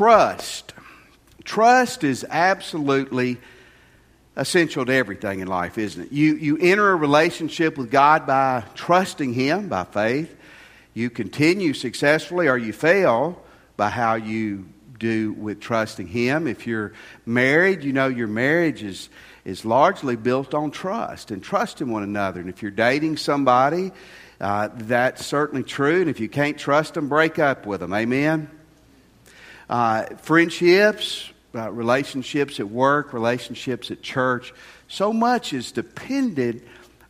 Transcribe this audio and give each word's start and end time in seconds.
trust. 0.00 0.72
Trust 1.44 2.04
is 2.04 2.24
absolutely 2.30 3.36
essential 4.34 4.86
to 4.86 4.94
everything 4.94 5.40
in 5.40 5.46
life, 5.46 5.76
isn't 5.76 6.04
it? 6.04 6.10
You, 6.10 6.36
you 6.36 6.56
enter 6.56 6.88
a 6.88 6.96
relationship 6.96 7.76
with 7.76 7.90
God 7.90 8.26
by 8.26 8.64
trusting 8.74 9.34
Him, 9.34 9.68
by 9.68 9.84
faith. 9.84 10.34
You 10.94 11.10
continue 11.10 11.74
successfully 11.74 12.48
or 12.48 12.56
you 12.56 12.72
fail 12.72 13.42
by 13.76 13.90
how 13.90 14.14
you 14.14 14.70
do 14.98 15.32
with 15.34 15.60
trusting 15.60 16.06
Him. 16.06 16.46
If 16.46 16.66
you're 16.66 16.94
married, 17.26 17.84
you 17.84 17.92
know 17.92 18.08
your 18.08 18.26
marriage 18.26 18.82
is, 18.82 19.10
is 19.44 19.66
largely 19.66 20.16
built 20.16 20.54
on 20.54 20.70
trust 20.70 21.30
and 21.30 21.42
trusting 21.42 21.90
one 21.92 22.04
another. 22.04 22.40
And 22.40 22.48
if 22.48 22.62
you're 22.62 22.70
dating 22.70 23.18
somebody, 23.18 23.92
uh, 24.40 24.70
that's 24.72 25.26
certainly 25.26 25.62
true. 25.62 26.00
And 26.00 26.08
if 26.08 26.20
you 26.20 26.30
can't 26.30 26.56
trust 26.56 26.94
them, 26.94 27.10
break 27.10 27.38
up 27.38 27.66
with 27.66 27.80
them. 27.80 27.92
Amen? 27.92 28.48
Uh, 29.70 30.04
friendships, 30.16 31.30
uh, 31.54 31.70
relationships 31.70 32.58
at 32.58 32.68
work, 32.68 33.12
relationships 33.12 33.92
at 33.92 34.02
church, 34.02 34.52
so 34.88 35.12
much 35.12 35.52
is 35.52 35.70
dependent, 35.70 36.60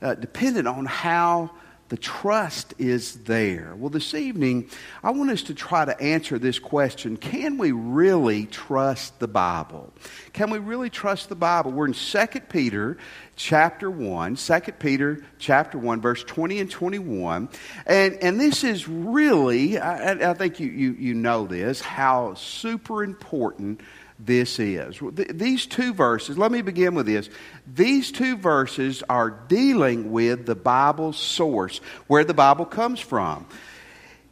uh, 0.03 0.15
dependent 0.15 0.69
on 0.69 0.85
how 0.85 1.51
the 1.91 1.97
trust 1.97 2.73
is 2.79 3.17
there. 3.25 3.75
Well, 3.77 3.91
this 3.91 4.15
evening, 4.15 4.71
I 5.03 5.11
want 5.11 5.31
us 5.31 5.43
to 5.43 5.55
try 5.55 5.85
to 5.85 6.01
answer 6.01 6.39
this 6.39 6.61
question 6.61 7.17
Can 7.17 7.59
we 7.59 7.73
really 7.73 8.47
trust 8.47 9.19
the 9.19 9.27
Bible? 9.27 9.93
Can 10.33 10.51
we 10.51 10.59
really 10.59 10.89
trust 10.89 11.29
the 11.29 11.35
Bible? 11.35 11.73
We're 11.73 11.87
in 11.87 11.93
2 11.93 12.27
Peter 12.49 12.97
chapter 13.35 13.91
1, 13.91 14.37
2 14.37 14.61
Peter 14.79 15.25
chapter 15.39 15.79
1, 15.79 16.01
verse 16.01 16.23
20 16.23 16.61
and 16.61 16.71
21. 16.71 17.49
And, 17.87 18.15
and 18.23 18.41
this 18.41 18.63
is 18.63 18.87
really, 18.87 19.77
I, 19.79 20.31
I 20.31 20.35
think 20.35 20.61
you, 20.61 20.69
you, 20.69 20.93
you 20.93 21.15
know 21.15 21.49
this, 21.49 21.81
how 21.81 22.35
super 22.35 23.03
important 23.03 23.81
this 24.25 24.59
is. 24.59 25.01
These 25.13 25.67
two 25.67 25.95
verses, 25.95 26.37
let 26.37 26.53
me 26.53 26.63
begin 26.63 26.95
with 26.95 27.07
this. 27.07 27.31
These 27.67 28.13
two 28.13 28.37
verses 28.37 29.03
are 29.09 29.31
dealing 29.31 30.13
with 30.13 30.47
the 30.47 30.55
Bible's 30.55 31.19
source, 31.19 31.79
where 32.07 32.25
the 32.25 32.35
Bible 32.35 32.67
comes 32.67 33.01
from. 33.01 33.47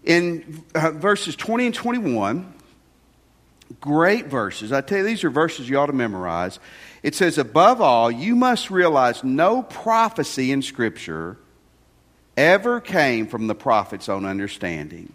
In 0.04 0.64
uh, 0.74 0.92
verses 0.92 1.36
20 1.36 1.66
and 1.66 1.74
21, 1.74 2.52
great 3.80 4.26
verses. 4.26 4.72
I 4.72 4.80
tell 4.80 4.98
you, 4.98 5.04
these 5.04 5.24
are 5.24 5.30
verses 5.30 5.68
you 5.68 5.78
ought 5.78 5.86
to 5.86 5.92
memorize. 5.92 6.58
It 7.02 7.14
says, 7.14 7.38
Above 7.38 7.80
all, 7.80 8.10
you 8.10 8.36
must 8.36 8.70
realize 8.70 9.24
no 9.24 9.62
prophecy 9.62 10.52
in 10.52 10.62
Scripture 10.62 11.36
ever 12.36 12.80
came 12.80 13.26
from 13.26 13.46
the 13.46 13.54
prophet's 13.54 14.08
own 14.08 14.24
understanding 14.24 15.12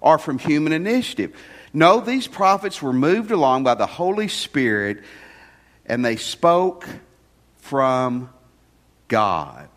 or 0.00 0.18
from 0.18 0.38
human 0.38 0.72
initiative. 0.72 1.34
No, 1.76 1.98
these 1.98 2.28
prophets 2.28 2.80
were 2.80 2.92
moved 2.92 3.32
along 3.32 3.64
by 3.64 3.74
the 3.74 3.86
Holy 3.86 4.28
Spirit 4.28 5.02
and 5.84 6.04
they 6.04 6.14
spoke 6.14 6.88
from 7.56 8.30
God. 9.08 9.68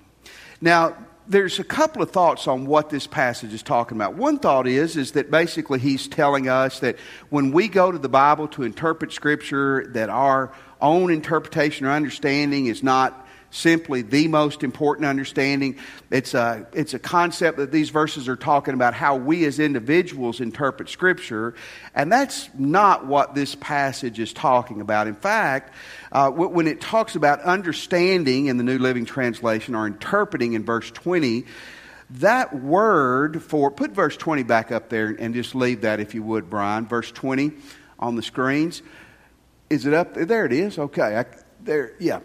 Now, 0.62 0.95
there's 1.28 1.59
a 1.59 1.64
couple 1.64 2.02
of 2.04 2.12
thoughts 2.12 2.48
on 2.48 2.67
what 2.67 2.92
this 2.92 3.08
passage 3.08 3.52
is 3.52 3.64
talking 3.64 3.98
about. 3.98 4.14
One 4.14 4.38
thought 4.38 4.67
is 4.67 4.95
is 4.95 5.14
that 5.14 5.31
basically 5.31 5.80
he's 5.80 6.08
telling 6.08 6.48
us 6.48 6.80
that 6.80 6.98
when 7.30 7.52
we 7.52 7.67
go 7.67 7.92
to 7.92 7.98
the 7.98 8.08
Bible 8.08 8.48
to 8.50 8.64
interpret 8.64 9.11
scripture 9.11 9.88
that 9.89 10.09
our 10.09 10.54
own 10.80 11.11
interpretation 11.11 11.88
or 11.88 11.92
understanding 11.92 12.67
is 12.67 12.84
not 12.84 13.27
simply 13.50 14.02
the 14.02 14.28
most 14.28 14.64
important 14.64 15.06
understanding. 15.06 15.78
It's 16.12 16.34
a, 16.34 16.67
it's 16.73 16.94
a 16.94 17.00
concept 17.00 17.58
that 17.58 17.72
these 17.72 17.89
verses 17.89 18.28
are 18.28 18.36
talking 18.36 18.73
about 18.73 18.94
how 18.94 19.16
we 19.16 19.45
as 19.45 19.59
individuals 19.59 20.42
interpret 20.42 20.89
Scripture, 20.89 21.56
and 21.95 22.12
that's 22.12 22.50
not 22.58 23.06
what 23.06 23.36
this 23.36 23.56
passage 23.56 24.20
is 24.20 24.34
talking 24.34 24.81
about. 24.81 25.08
In 25.08 25.16
fact, 25.16 25.73
uh, 26.12 26.30
when 26.30 26.67
it 26.67 26.81
talks 26.81 27.16
about 27.16 27.42
understanding 27.42 28.48
in 28.48 28.58
the 28.58 28.64
New 28.64 28.78
Living 28.78 29.06
Translation 29.06 29.76
or 29.76 29.88
interpreting 29.88 30.54
in 30.54 30.64
verse 30.64 30.92
20, 30.92 31.45
that 32.10 32.55
word 32.55 33.44
for, 33.44 33.70
put 33.70 33.92
verse 33.92 34.16
20 34.16 34.44
back 34.44 34.71
up 34.71 34.89
there 34.89 35.10
and 35.20 35.33
just 35.33 35.55
leave 35.55 35.82
that 35.82 36.00
if 36.00 36.16
you 36.16 36.23
would, 36.23 36.50
Brian. 36.50 36.86
Verse 36.86 37.11
20 37.11 37.52
on 38.00 38.16
the 38.16 38.21
screens. 38.21 38.82
Is 39.70 39.86
it 39.86 39.94
up 39.94 40.14
there? 40.14 40.26
There 40.26 40.45
it 40.45 40.54
is. 40.54 40.80
Okay. 40.80 41.17
I, 41.17 41.26
there, 41.61 41.92
yeah 42.00 42.21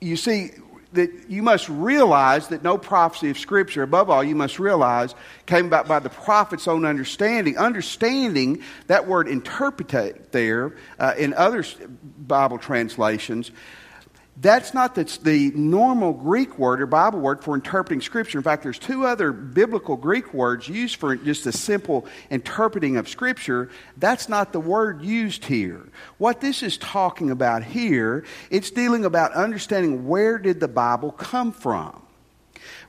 you 0.00 0.16
see, 0.16 0.50
that 0.92 1.30
you 1.30 1.42
must 1.42 1.68
realize 1.68 2.48
that 2.48 2.62
no 2.62 2.76
prophecy 2.76 3.30
of 3.30 3.38
Scripture, 3.38 3.82
above 3.82 4.10
all, 4.10 4.24
you 4.24 4.34
must 4.34 4.58
realize, 4.58 5.14
came 5.46 5.66
about 5.66 5.86
by 5.86 6.00
the 6.00 6.10
prophet's 6.10 6.66
own 6.66 6.84
understanding. 6.84 7.56
Understanding, 7.56 8.62
that 8.88 9.06
word 9.06 9.28
interpretate 9.28 10.32
there 10.32 10.74
uh, 10.98 11.14
in 11.16 11.32
other 11.34 11.64
Bible 12.18 12.58
translations, 12.58 13.50
that's 14.36 14.72
not 14.72 14.94
the, 14.94 15.04
the 15.22 15.50
normal 15.54 16.12
Greek 16.12 16.58
word 16.58 16.80
or 16.80 16.86
Bible 16.86 17.20
word 17.20 17.44
for 17.44 17.54
interpreting 17.54 18.00
Scripture. 18.00 18.38
In 18.38 18.44
fact, 18.44 18.62
there's 18.62 18.78
two 18.78 19.04
other 19.04 19.32
biblical 19.32 19.96
Greek 19.96 20.32
words 20.32 20.68
used 20.68 20.96
for 20.96 21.14
just 21.16 21.46
a 21.46 21.52
simple 21.52 22.06
interpreting 22.30 22.96
of 22.96 23.08
Scripture. 23.08 23.68
That's 23.98 24.28
not 24.28 24.52
the 24.52 24.60
word 24.60 25.02
used 25.02 25.44
here. 25.44 25.88
What 26.18 26.40
this 26.40 26.62
is 26.62 26.78
talking 26.78 27.30
about 27.30 27.64
here, 27.64 28.24
it's 28.50 28.70
dealing 28.70 29.04
about 29.04 29.32
understanding 29.32 30.06
where 30.08 30.38
did 30.38 30.60
the 30.60 30.68
Bible 30.68 31.12
come 31.12 31.52
from. 31.52 32.00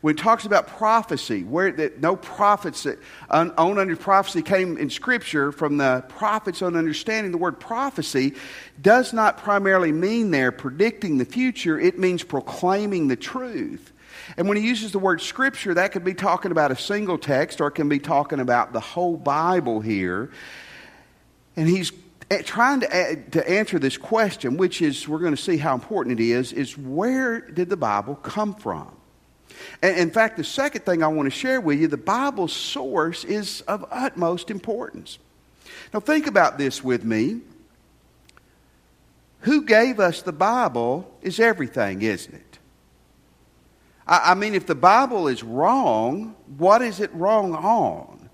When 0.02 0.16
it 0.16 0.18
talks 0.18 0.46
about 0.46 0.68
prophecy, 0.68 1.44
where 1.44 1.72
that 1.72 2.00
no 2.00 2.16
prophets 2.16 2.84
that 2.84 3.00
own 3.30 3.78
under 3.78 3.96
prophecy 3.96 4.42
came 4.42 4.78
in 4.78 4.90
Scripture 4.90 5.52
from 5.52 5.78
the 5.78 6.04
prophets' 6.10 6.62
own 6.62 6.76
understanding, 6.76 7.32
the 7.32 7.38
word 7.38 7.60
prophecy 7.60 8.36
does 8.82 9.14
not 9.14 9.38
primarily 9.38 9.92
mean 9.92 10.32
there 10.32 10.52
predicting 10.52 11.18
the 11.18 11.26
future. 11.26 11.80
It 11.80 12.00
means 12.00 12.24
proclaiming 12.24 13.08
the 13.08 13.16
truth. 13.16 13.92
And 14.38 14.48
when 14.48 14.58
he 14.58 14.64
uses 14.64 14.92
the 14.92 15.00
word 15.00 15.22
Scripture, 15.22 15.74
that 15.74 15.92
could 15.92 16.04
be 16.04 16.14
talking 16.14 16.52
about 16.52 16.72
a 16.72 16.76
single 16.76 17.18
text 17.18 17.62
or 17.62 17.68
it 17.68 17.72
can 17.72 17.90
be 17.90 18.00
talking 18.00 18.40
about 18.40 18.74
the 18.74 18.80
whole 18.80 19.18
Bible 19.18 19.82
here. 19.82 20.32
And 21.56 21.68
he's 21.68 21.92
eh, 22.30 22.42
trying 22.44 22.82
to, 22.82 22.96
eh, 22.96 23.16
to 23.32 23.50
answer 23.50 23.80
this 23.80 23.98
question, 23.98 24.58
which 24.58 24.82
is, 24.82 25.08
we're 25.08 25.20
going 25.20 25.36
to 25.36 25.42
see 25.42 25.58
how 25.58 25.74
important 25.74 26.20
it 26.20 26.24
is, 26.24 26.54
is 26.54 26.78
where 26.78 27.42
did 27.42 27.70
the 27.70 27.78
Bible 27.78 28.16
come 28.16 28.54
from? 28.56 28.96
In 29.82 30.12
fact, 30.12 30.38
the 30.38 30.44
second 30.44 30.86
thing 30.86 31.04
I 31.04 31.08
want 31.08 31.28
to 31.28 31.32
share 31.32 31.60
with 31.60 31.80
you, 31.80 31.88
the 31.88 31.98
Bible's 31.98 32.54
source 32.54 33.24
is 33.24 33.62
of 33.62 33.86
utmost 33.92 34.52
importance. 34.52 35.20
Now, 35.94 36.00
think 36.00 36.28
about 36.28 36.58
this 36.58 36.84
with 36.84 37.04
me. 37.04 37.42
Who 39.42 39.64
gave 39.64 40.00
us 40.00 40.22
the 40.22 40.32
Bible 40.32 41.12
is 41.22 41.40
everything, 41.40 42.02
isn't 42.02 42.34
it? 42.34 42.60
I, 44.08 44.32
I 44.32 44.34
mean, 44.36 44.54
if 44.54 44.68
the 44.68 44.76
Bible 44.76 45.28
is 45.28 45.44
wrong, 45.44 46.36
what 46.58 46.82
is 46.82 47.00
it 47.00 47.12
wrong 47.14 47.56
on? 47.56 48.30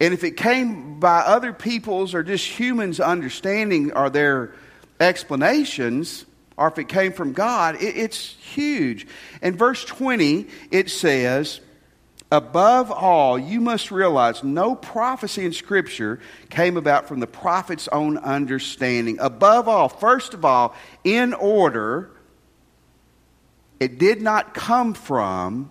And 0.00 0.14
if 0.14 0.22
it 0.22 0.36
came 0.36 1.00
by 1.00 1.18
other 1.18 1.52
people's 1.52 2.14
or 2.14 2.22
just 2.22 2.46
humans' 2.46 3.00
understanding 3.00 3.92
or 3.92 4.10
their 4.10 4.54
explanations, 5.00 6.24
or 6.58 6.68
if 6.68 6.78
it 6.78 6.88
came 6.88 7.12
from 7.12 7.32
God, 7.32 7.76
it, 7.76 7.96
it's 7.96 8.18
huge. 8.18 9.06
In 9.40 9.56
verse 9.56 9.84
20, 9.84 10.48
it 10.70 10.90
says, 10.90 11.60
Above 12.30 12.90
all, 12.90 13.38
you 13.38 13.60
must 13.60 13.90
realize 13.90 14.44
no 14.44 14.74
prophecy 14.74 15.46
in 15.46 15.52
Scripture 15.52 16.20
came 16.50 16.76
about 16.76 17.08
from 17.08 17.20
the 17.20 17.26
prophet's 17.26 17.88
own 17.88 18.18
understanding. 18.18 19.18
Above 19.20 19.66
all, 19.66 19.88
first 19.88 20.34
of 20.34 20.44
all, 20.44 20.74
in 21.04 21.32
order, 21.32 22.10
it 23.80 23.98
did 23.98 24.20
not 24.20 24.52
come 24.52 24.92
from 24.92 25.70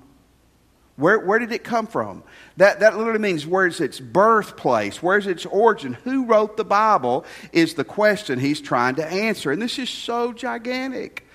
where, 0.97 1.19
where 1.19 1.37
did 1.37 1.51
it 1.51 1.63
come 1.63 1.85
from? 1.85 2.23
That, 2.57 2.79
that 2.79 2.97
literally 2.97 3.19
means 3.19 3.45
where's 3.45 3.79
its 3.79 3.99
birthplace? 3.99 5.01
Where's 5.01 5.27
its 5.27 5.45
origin? 5.45 5.93
Who 6.03 6.25
wrote 6.25 6.57
the 6.57 6.65
Bible 6.65 7.23
is 7.51 7.75
the 7.75 7.83
question 7.83 8.39
he's 8.39 8.59
trying 8.59 8.95
to 8.95 9.05
answer. 9.05 9.51
And 9.51 9.61
this 9.61 9.77
is 9.77 9.89
so 9.89 10.33
gigantic. 10.33 11.27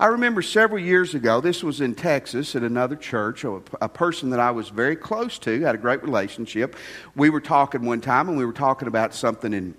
I 0.00 0.06
remember 0.06 0.42
several 0.42 0.80
years 0.80 1.14
ago, 1.14 1.40
this 1.40 1.62
was 1.62 1.80
in 1.80 1.94
Texas 1.94 2.56
at 2.56 2.64
another 2.64 2.96
church, 2.96 3.44
a, 3.44 3.62
a, 3.80 3.88
person 3.88 4.30
that 4.30 4.40
I 4.40 4.50
was 4.50 4.68
very 4.68 4.96
close 4.96 5.38
to, 5.40 5.60
had 5.60 5.76
a 5.76 5.78
great 5.78 6.02
relationship. 6.02 6.74
We 7.14 7.30
were 7.30 7.40
talking 7.40 7.84
one 7.84 8.00
time 8.00 8.28
and 8.28 8.36
we 8.36 8.44
were 8.44 8.52
talking 8.52 8.88
about 8.88 9.14
something 9.14 9.52
in 9.52 9.74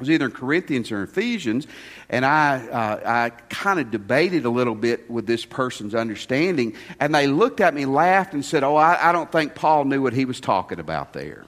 was 0.00 0.10
either 0.10 0.24
in 0.24 0.32
Corinthians 0.32 0.90
or 0.90 1.02
Ephesians, 1.04 1.66
and 2.08 2.24
I, 2.26 2.66
uh, 2.66 3.00
I 3.04 3.30
kind 3.48 3.78
of 3.78 3.90
debated 3.90 4.46
a 4.46 4.50
little 4.50 4.74
bit 4.74 5.08
with 5.08 5.26
this 5.26 5.44
person's 5.44 5.94
understanding, 5.94 6.74
and 6.98 7.14
they 7.14 7.26
looked 7.26 7.60
at 7.60 7.74
me, 7.74 7.84
laughed, 7.84 8.34
and 8.34 8.44
said, 8.44 8.64
Oh, 8.64 8.74
I, 8.74 9.10
I 9.10 9.12
don't 9.12 9.30
think 9.30 9.54
Paul 9.54 9.84
knew 9.84 10.02
what 10.02 10.14
he 10.14 10.24
was 10.24 10.40
talking 10.40 10.80
about 10.80 11.12
there. 11.12 11.44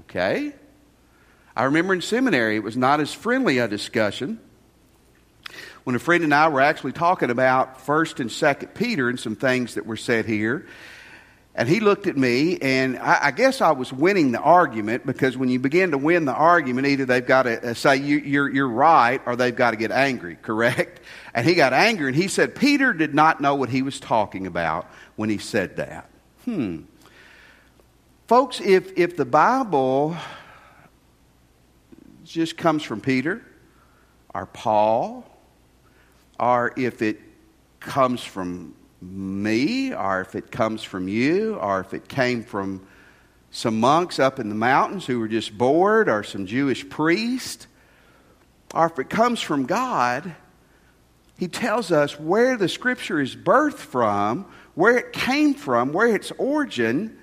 Okay? 0.00 0.52
I 1.56 1.64
remember 1.64 1.94
in 1.94 2.02
seminary, 2.02 2.56
it 2.56 2.62
was 2.62 2.76
not 2.76 3.00
as 3.00 3.12
friendly 3.12 3.58
a 3.58 3.66
discussion. 3.66 4.38
When 5.84 5.96
a 5.96 5.98
friend 5.98 6.22
and 6.22 6.34
I 6.34 6.48
were 6.48 6.60
actually 6.60 6.92
talking 6.92 7.30
about 7.30 7.78
1st 7.86 8.20
and 8.20 8.30
2nd 8.30 8.74
Peter 8.74 9.08
and 9.08 9.18
some 9.18 9.34
things 9.34 9.74
that 9.74 9.86
were 9.86 9.96
said 9.96 10.26
here, 10.26 10.66
And 11.54 11.68
he 11.68 11.80
looked 11.80 12.06
at 12.06 12.16
me, 12.16 12.58
and 12.58 12.96
I, 12.98 13.26
I, 13.26 13.30
guess 13.32 13.60
I 13.60 13.72
was 13.72 13.92
winning 13.92 14.30
the 14.30 14.40
argument 14.40 15.04
because 15.04 15.36
when 15.36 15.48
you 15.48 15.58
begin 15.58 15.90
to 15.90 15.98
win 15.98 16.24
the 16.24 16.32
argument, 16.32 16.86
either 16.86 17.04
they've 17.04 17.26
got 17.26 17.42
to 17.42 17.70
uh, 17.70 17.74
say 17.74 17.96
you, 17.96 18.18
you're, 18.18 18.48
you're 18.48 18.68
right 18.68 19.20
or 19.26 19.34
they've 19.34 19.54
got 19.54 19.72
to 19.72 19.76
get 19.76 19.90
angry, 19.90 20.36
correct? 20.42 21.00
And 21.34 21.46
he 21.46 21.54
got 21.54 21.72
angry, 21.72 22.08
and 22.08 22.16
he 22.16 22.28
said 22.28 22.54
Peter 22.54 22.92
did 22.92 23.14
not 23.14 23.40
know 23.40 23.56
what 23.56 23.68
he 23.68 23.82
was 23.82 23.98
talking 23.98 24.46
about 24.46 24.86
when 25.16 25.28
he 25.28 25.38
said 25.38 25.76
that. 25.76 26.08
Hmm. 26.44 26.82
Folks, 28.28 28.60
if, 28.60 28.96
if 28.96 29.16
the 29.16 29.24
Bible 29.24 30.16
just 32.24 32.56
comes 32.56 32.84
from 32.84 33.00
Peter 33.00 33.42
or 34.32 34.46
Paul, 34.46 35.26
or 36.38 36.72
if 36.76 37.02
it 37.02 37.20
comes 37.80 38.22
from 38.22 38.74
me, 39.00 39.94
or 39.94 40.20
if 40.20 40.34
it 40.34 40.50
comes 40.50 40.82
from 40.82 41.08
you, 41.08 41.54
or 41.56 41.80
if 41.80 41.94
it 41.94 42.08
came 42.08 42.42
from 42.42 42.86
some 43.50 43.80
monks 43.80 44.18
up 44.18 44.38
in 44.38 44.48
the 44.48 44.54
mountains 44.54 45.06
who 45.06 45.18
were 45.18 45.28
just 45.28 45.56
bored, 45.56 46.08
or 46.08 46.22
some 46.22 46.46
Jewish 46.46 46.88
priest, 46.88 47.66
or 48.74 48.86
if 48.86 48.98
it 48.98 49.10
comes 49.10 49.40
from 49.40 49.66
God, 49.66 50.34
he 51.38 51.48
tells 51.48 51.90
us 51.90 52.20
where 52.20 52.56
the 52.56 52.68
scripture 52.68 53.20
is 53.20 53.34
birthed 53.34 53.74
from, 53.74 54.46
where 54.74 54.98
it 54.98 55.12
came 55.12 55.54
from, 55.54 55.92
where 55.92 56.14
its 56.14 56.30
origin 56.32 57.18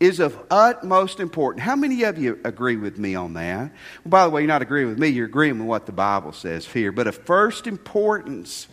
is 0.00 0.20
of 0.20 0.38
utmost 0.50 1.18
importance. 1.18 1.64
How 1.64 1.74
many 1.74 2.04
of 2.04 2.18
you 2.18 2.38
agree 2.44 2.76
with 2.76 2.98
me 2.98 3.16
on 3.16 3.34
that? 3.34 3.72
Well, 4.04 4.10
by 4.10 4.24
the 4.24 4.30
way, 4.30 4.42
you're 4.42 4.48
not 4.48 4.62
agreeing 4.62 4.88
with 4.88 4.98
me, 4.98 5.08
you're 5.08 5.26
agreeing 5.26 5.58
with 5.58 5.66
what 5.66 5.86
the 5.86 5.92
Bible 5.92 6.32
says 6.32 6.66
here. 6.66 6.92
But 6.92 7.08
of 7.08 7.16
first 7.16 7.66
importance, 7.66 8.68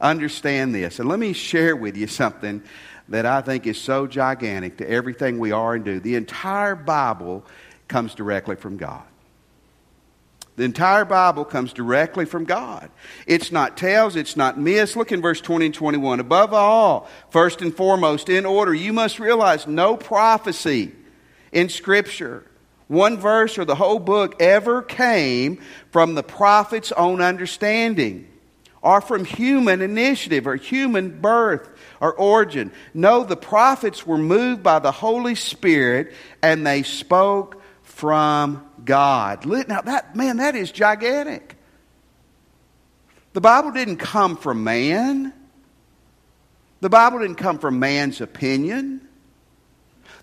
understand 0.00 0.74
this. 0.74 0.98
And 0.98 1.08
let 1.08 1.18
me 1.18 1.32
share 1.32 1.76
with 1.76 1.96
you 1.96 2.06
something 2.06 2.62
that 3.08 3.26
I 3.26 3.40
think 3.40 3.66
is 3.66 3.80
so 3.80 4.06
gigantic 4.06 4.78
to 4.78 4.88
everything 4.88 5.38
we 5.38 5.52
are 5.52 5.74
and 5.74 5.84
do. 5.84 6.00
The 6.00 6.14
entire 6.14 6.74
Bible 6.74 7.44
comes 7.88 8.14
directly 8.14 8.56
from 8.56 8.76
God. 8.76 9.04
The 10.56 10.64
entire 10.64 11.04
Bible 11.04 11.44
comes 11.44 11.72
directly 11.72 12.24
from 12.24 12.44
God. 12.44 12.90
It's 13.28 13.52
not 13.52 13.76
tales, 13.76 14.16
it's 14.16 14.36
not 14.36 14.58
myths. 14.58 14.96
Look 14.96 15.12
in 15.12 15.22
verse 15.22 15.40
20 15.40 15.66
and 15.66 15.74
21. 15.74 16.18
Above 16.18 16.52
all, 16.52 17.08
first 17.30 17.62
and 17.62 17.74
foremost, 17.74 18.28
in 18.28 18.44
order, 18.44 18.74
you 18.74 18.92
must 18.92 19.20
realize 19.20 19.68
no 19.68 19.96
prophecy 19.96 20.90
in 21.52 21.68
Scripture, 21.68 22.44
one 22.88 23.18
verse 23.18 23.56
or 23.56 23.64
the 23.64 23.76
whole 23.76 24.00
book, 24.00 24.42
ever 24.42 24.82
came 24.82 25.60
from 25.92 26.16
the 26.16 26.24
prophet's 26.24 26.90
own 26.90 27.22
understanding 27.22 28.26
or 28.88 29.02
from 29.02 29.22
human 29.22 29.82
initiative 29.82 30.46
or 30.46 30.56
human 30.56 31.20
birth 31.20 31.68
or 32.00 32.14
origin. 32.14 32.72
No, 32.94 33.22
the 33.22 33.36
prophets 33.36 34.06
were 34.06 34.16
moved 34.16 34.62
by 34.62 34.78
the 34.78 34.90
Holy 34.90 35.34
Spirit 35.34 36.14
and 36.42 36.66
they 36.66 36.82
spoke 36.82 37.60
from 37.82 38.66
God. 38.86 39.44
Now, 39.44 39.82
that, 39.82 40.16
man, 40.16 40.38
that 40.38 40.56
is 40.56 40.72
gigantic. 40.72 41.54
The 43.34 43.42
Bible 43.42 43.72
didn't 43.72 43.98
come 43.98 44.38
from 44.38 44.64
man, 44.64 45.34
the 46.80 46.88
Bible 46.88 47.18
didn't 47.18 47.36
come 47.36 47.58
from 47.58 47.78
man's 47.78 48.22
opinion. 48.22 49.06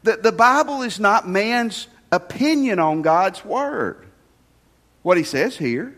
The, 0.01 0.17
the 0.17 0.31
Bible 0.31 0.81
is 0.81 0.99
not 0.99 1.29
man's 1.29 1.87
opinion 2.11 2.79
on 2.79 3.03
God's 3.03 3.45
Word. 3.45 4.07
What 5.03 5.17
he 5.17 5.23
says 5.23 5.55
here. 5.55 5.95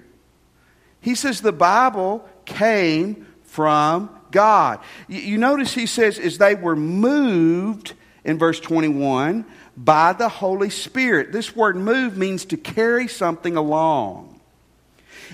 He 1.00 1.16
says 1.16 1.40
the 1.40 1.54
Bible 1.54 2.28
came 2.48 3.28
from 3.44 4.10
God. 4.32 4.80
You, 5.08 5.38
notice 5.38 5.74
he 5.74 5.86
says, 5.86 6.18
as 6.18 6.40
they 6.40 6.56
were 6.56 6.76
moved 6.76 7.94
in 8.24 8.40
verse 8.40 8.60
21 8.60 9.46
by 9.76 10.14
the 10.14 10.30
Holy 10.30 10.72
Spirit. 10.72 11.32
This 11.32 11.56
word 11.56 11.76
move 11.76 12.18
means 12.18 12.46
to 12.46 12.58
carry 12.58 13.08
something 13.08 13.56
along. 13.56 14.27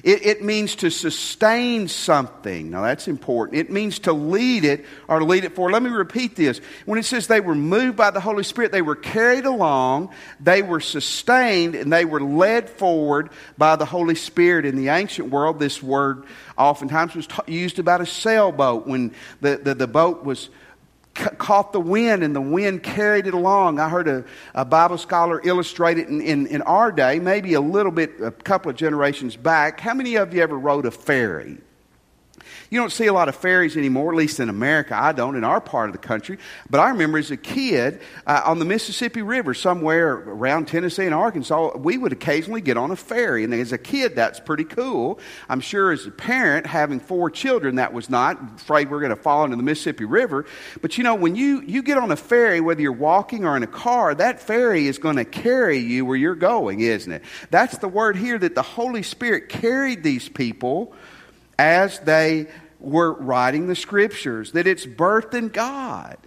It, 0.04 0.26
it, 0.26 0.44
means 0.44 0.76
to 0.78 0.90
sustain 0.90 1.88
something. 1.88 2.72
Now 2.72 2.82
that's 2.82 3.08
important. 3.08 3.60
It 3.60 3.70
means 3.70 4.00
to 4.00 4.14
lead 4.14 4.66
it 4.66 4.86
or 5.08 5.24
lead 5.24 5.44
it 5.44 5.56
forward. 5.56 5.74
Let 5.74 5.84
me 5.84 5.90
repeat 5.90 6.36
this. 6.36 6.62
When 6.86 7.00
it 7.00 7.04
says 7.04 7.28
they 7.28 7.42
were 7.42 7.56
moved 7.56 7.98
by 7.98 8.12
the 8.12 8.20
Holy 8.20 8.44
Spirit, 8.44 8.72
they 8.72 8.82
were 8.82 8.96
carried 8.96 9.46
along, 9.46 10.10
they 10.40 10.62
were 10.62 10.80
sustained, 10.80 11.76
and 11.76 11.92
they 11.92 12.06
were 12.06 12.22
led 12.22 12.70
forward 12.70 13.30
by 13.58 13.76
the 13.76 13.86
Holy 13.86 14.16
Spirit. 14.16 14.66
In 14.66 14.76
the 14.76 14.90
ancient 14.90 15.30
world, 15.30 15.60
this 15.60 15.84
word 15.84 16.24
oftentimes 16.58 17.16
was 17.16 17.28
t- 17.28 17.36
used 17.48 17.80
about 17.80 18.02
a 18.02 18.06
sailboat 18.06 18.88
when 18.88 19.14
the, 19.42 19.58
the, 19.58 19.76
the 19.76 19.88
boat 19.88 20.24
was 20.24 20.50
caught 21.14 21.74
the 21.74 21.80
wind 21.80 22.24
and 22.24 22.36
the 22.36 22.42
wind 22.42 22.84
carried 22.84 23.28
it 23.28 23.34
along. 23.34 23.80
I 23.80 23.90
heard 23.90 24.08
a, 24.08 24.24
a 24.56 24.66
Bible 24.66 24.98
scholar 24.98 25.42
illustrate 25.44 25.98
it 25.98 26.08
in, 26.08 26.22
in, 26.22 26.48
in, 26.48 26.62
our 26.64 26.92
day, 26.92 27.20
maybe 27.20 27.54
a 27.54 27.62
little 27.62 27.92
bit, 27.92 28.20
a 28.22 28.32
couple 28.32 28.72
of 28.72 28.78
generations 28.78 29.36
back. 29.36 29.80
How 29.80 29.94
many 29.94 30.16
of 30.16 30.34
you 30.34 30.42
ever 30.42 30.58
rode 30.58 30.86
a 30.86 30.92
ferry? 30.92 31.58
You 32.74 32.80
don't 32.80 32.92
see 32.92 33.06
a 33.06 33.14
lot 33.14 33.30
of 33.30 33.36
ferries 33.36 33.78
anymore, 33.78 34.12
at 34.12 34.18
least 34.18 34.40
in 34.40 34.50
America. 34.50 34.98
I 35.00 35.12
don't 35.12 35.36
in 35.36 35.44
our 35.44 35.62
part 35.62 35.90
of 35.90 35.94
the 35.94 36.00
country. 36.00 36.40
But 36.72 36.80
I 36.80 36.90
remember 36.90 37.20
as 37.20 37.30
a 37.30 37.38
kid 37.38 38.02
uh, 38.26 38.42
on 38.46 38.58
the 38.58 38.66
Mississippi 38.66 39.22
River, 39.22 39.54
somewhere 39.54 40.12
around 40.14 40.70
Tennessee 40.70 41.06
and 41.06 41.14
Arkansas, 41.14 41.78
we 41.78 42.00
would 42.00 42.14
occasionally 42.14 42.62
get 42.62 42.76
on 42.76 42.90
a 42.90 42.96
ferry. 42.96 43.44
And 43.44 43.54
as 43.54 43.74
a 43.74 43.78
kid, 43.78 44.16
that's 44.16 44.40
pretty 44.40 44.64
cool. 44.64 45.20
I'm 45.48 45.60
sure 45.60 45.92
as 45.92 46.08
a 46.08 46.10
parent, 46.10 46.66
having 46.66 47.00
four 47.00 47.30
children, 47.30 47.76
that 47.76 47.94
was 47.94 48.10
not. 48.10 48.42
afraid 48.56 48.90
we're 48.90 49.02
going 49.02 49.16
to 49.16 49.22
fall 49.22 49.44
into 49.44 49.56
the 49.56 49.62
Mississippi 49.62 50.06
River. 50.06 50.48
But 50.82 50.98
you 50.98 51.04
know, 51.04 51.14
when 51.14 51.36
you, 51.36 51.62
you 51.62 51.84
get 51.84 52.00
on 52.00 52.10
a 52.10 52.16
ferry, 52.16 52.60
whether 52.60 52.82
you're 52.82 52.92
walking 52.92 53.46
or 53.46 53.56
in 53.56 53.62
a 53.62 53.68
car, 53.68 54.16
that 54.16 54.40
ferry 54.40 54.88
is 54.88 54.98
going 54.98 55.18
to 55.18 55.26
carry 55.26 55.78
you 55.78 56.06
where 56.06 56.18
you're 56.18 56.34
going, 56.34 56.80
isn't 56.80 57.12
it? 57.12 57.22
That's 57.52 57.78
the 57.78 57.88
word 57.88 58.16
here 58.16 58.40
that 58.40 58.56
the 58.56 58.64
Holy 58.64 59.04
Spirit 59.04 59.48
carried 59.48 60.02
these 60.02 60.28
people 60.28 60.96
as 61.58 62.00
they 62.00 62.48
were 62.80 63.14
writing 63.14 63.68
the 63.68 63.76
scriptures, 63.76 64.52
that 64.54 64.68
it's 64.68 64.86
birthed 64.86 65.34
in 65.34 65.50
God. 65.50 66.18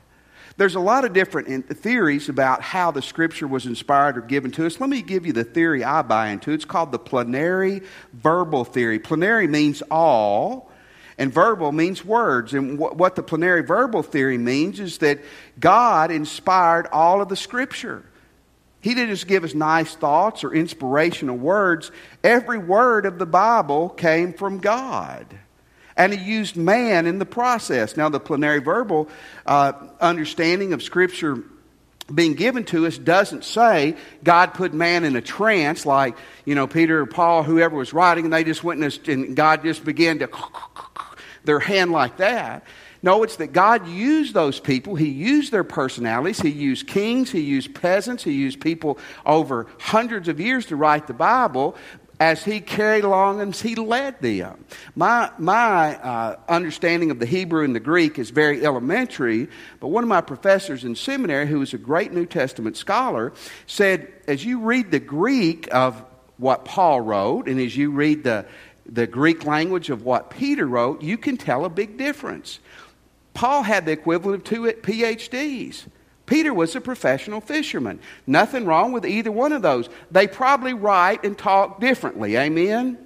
There's 0.58 0.75
a 0.75 0.81
lot 0.81 1.05
of 1.05 1.12
different 1.12 1.69
theories 1.69 2.31
about 2.31 2.62
how 2.62 2.90
the 2.90 3.02
scripture 3.02 3.46
was 3.46 3.67
inspired 3.67 4.17
or 4.17 4.23
given 4.23 4.50
to 4.52 4.64
us. 4.64 4.81
Let 4.81 4.88
me 4.88 5.02
give 5.02 5.26
you 5.26 5.34
the 5.34 5.44
theory 5.44 5.84
I 5.84 6.00
buy 6.00 6.28
into. 6.28 6.50
It's 6.52 6.64
called 6.64 6.93
the 6.93 6.99
plenary 6.99 7.82
verbal 8.14 8.64
theory. 8.64 8.99
Plenary 8.99 9.49
means 9.49 9.82
all, 9.90 10.70
and 11.19 11.31
verbal 11.31 11.73
means 11.73 12.02
words. 12.06 12.55
And 12.55 12.78
what 12.78 13.17
the 13.17 13.23
plenary 13.23 13.62
verbal 13.64 14.02
theory 14.02 14.38
means 14.38 14.81
is 14.81 14.96
that 14.99 15.19
God 15.61 16.11
inspired 16.11 16.87
all 16.90 17.20
of 17.20 17.28
the 17.28 17.37
scripture. 17.37 18.02
He 18.86 18.94
didn't 18.94 19.10
just 19.10 19.26
give 19.26 19.42
us 19.42 19.52
nice 19.52 19.96
thoughts 19.96 20.44
or 20.44 20.54
inspirational 20.54 21.36
words. 21.36 21.90
Every 22.22 22.56
word 22.58 23.04
of 23.04 23.18
the 23.18 23.26
Bible 23.26 23.88
came 23.88 24.32
from 24.32 24.58
God 24.58 25.26
and 25.96 26.12
he 26.12 26.25
used 26.25 26.56
man 26.56 27.06
in 27.06 27.18
the 27.18 27.26
process. 27.26 27.96
Now, 27.96 28.08
the 28.11 28.20
plenary 28.20 28.61
verbal 28.61 29.08
uh, 29.44 29.72
understanding 30.00 30.72
of 30.72 30.84
Scripture 30.84 31.42
being 32.14 32.34
given 32.34 32.62
to 32.66 32.87
us 32.87 32.96
doesn't 32.96 33.42
say 33.42 33.96
God 34.22 34.54
put 34.54 34.72
man 34.72 35.02
in 35.02 35.16
a 35.16 35.20
trance 35.20 35.84
like, 35.84 36.16
you 36.44 36.54
know, 36.54 36.68
Peter 36.68 37.00
or 37.00 37.06
Paul, 37.06 37.42
whoever 37.42 37.75
was 37.75 37.92
writing, 37.92 38.26
and 38.26 38.32
they 38.32 38.44
just 38.44 38.62
went 38.62 39.08
and 39.08 39.34
God 39.34 39.64
just 39.64 39.84
began 39.84 40.20
to 40.20 40.30
their 41.44 41.58
hand 41.58 41.90
like 41.90 42.18
that. 42.18 42.62
No, 43.06 43.22
it's 43.22 43.36
that 43.36 43.52
God 43.52 43.86
used 43.86 44.34
those 44.34 44.58
people. 44.58 44.96
He 44.96 45.08
used 45.08 45.52
their 45.52 45.62
personalities. 45.62 46.40
He 46.40 46.48
used 46.48 46.88
kings. 46.88 47.30
He 47.30 47.38
used 47.40 47.72
peasants. 47.72 48.25
He 48.25 48.32
used 48.32 48.60
people 48.60 48.98
over 49.25 49.68
hundreds 49.78 50.26
of 50.26 50.40
years 50.40 50.66
to 50.66 50.76
write 50.76 51.06
the 51.06 51.14
Bible 51.14 51.76
as 52.18 52.44
he 52.44 52.58
carried 52.58 53.04
along 53.04 53.40
and 53.40 53.54
he 53.54 53.76
led 53.76 54.20
them. 54.20 54.64
My, 54.96 55.30
my 55.38 55.96
uh, 55.98 56.36
understanding 56.48 57.12
of 57.12 57.20
the 57.20 57.26
Hebrew 57.26 57.62
and 57.62 57.76
the 57.76 57.80
Greek 57.80 58.18
is 58.18 58.30
very 58.30 58.66
elementary, 58.66 59.46
but 59.78 59.86
one 59.86 60.02
of 60.02 60.08
my 60.08 60.20
professors 60.20 60.82
in 60.82 60.96
seminary, 60.96 61.46
who 61.46 61.60
was 61.60 61.75
a 61.75 61.78
great 61.78 62.12
New 62.12 62.26
Testament 62.26 62.76
scholar, 62.76 63.32
said 63.68 64.12
as 64.26 64.44
you 64.44 64.62
read 64.62 64.90
the 64.90 64.98
Greek 64.98 65.72
of 65.72 66.04
what 66.38 66.64
Paul 66.64 67.02
wrote 67.02 67.46
and 67.46 67.60
as 67.60 67.76
you 67.76 67.92
read 67.92 68.25
the, 68.25 68.46
the 68.84 69.06
Greek 69.06 69.44
language 69.44 69.90
of 69.90 70.02
what 70.02 70.30
Peter 70.30 70.66
wrote, 70.66 71.02
you 71.02 71.16
can 71.16 71.36
tell 71.36 71.64
a 71.64 71.70
big 71.70 71.98
difference. 71.98 72.58
Paul 73.37 73.62
had 73.62 73.85
the 73.85 73.93
equivalent 73.93 74.38
of 74.38 74.45
two 74.45 74.62
PhDs. 74.62 75.85
Peter 76.25 76.55
was 76.55 76.75
a 76.75 76.81
professional 76.81 77.43
fisherman. 77.43 78.00
Nothing 78.26 78.64
wrong 78.64 78.93
with 78.93 79.05
either 79.05 79.31
one 79.31 79.52
of 79.52 79.61
those. 79.61 79.90
They 80.11 80.26
probably 80.26 80.73
write 80.73 81.23
and 81.23 81.37
talk 81.37 81.78
differently. 81.78 82.38
Amen? 82.38 82.97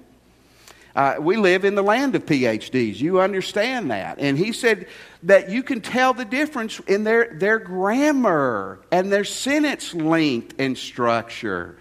Uh, 0.95 1.15
we 1.19 1.35
live 1.35 1.65
in 1.65 1.75
the 1.75 1.83
land 1.83 2.15
of 2.15 2.25
PhDs. 2.25 2.95
You 2.95 3.19
understand 3.19 3.91
that. 3.91 4.19
And 4.19 4.37
he 4.37 4.53
said 4.53 4.87
that 5.23 5.49
you 5.49 5.63
can 5.63 5.81
tell 5.81 6.13
the 6.13 6.25
difference 6.25 6.79
in 6.79 7.03
their, 7.03 7.33
their 7.33 7.59
grammar 7.59 8.79
and 8.89 9.11
their 9.11 9.25
sentence 9.25 9.93
length 9.93 10.55
and 10.59 10.77
structure. 10.77 11.77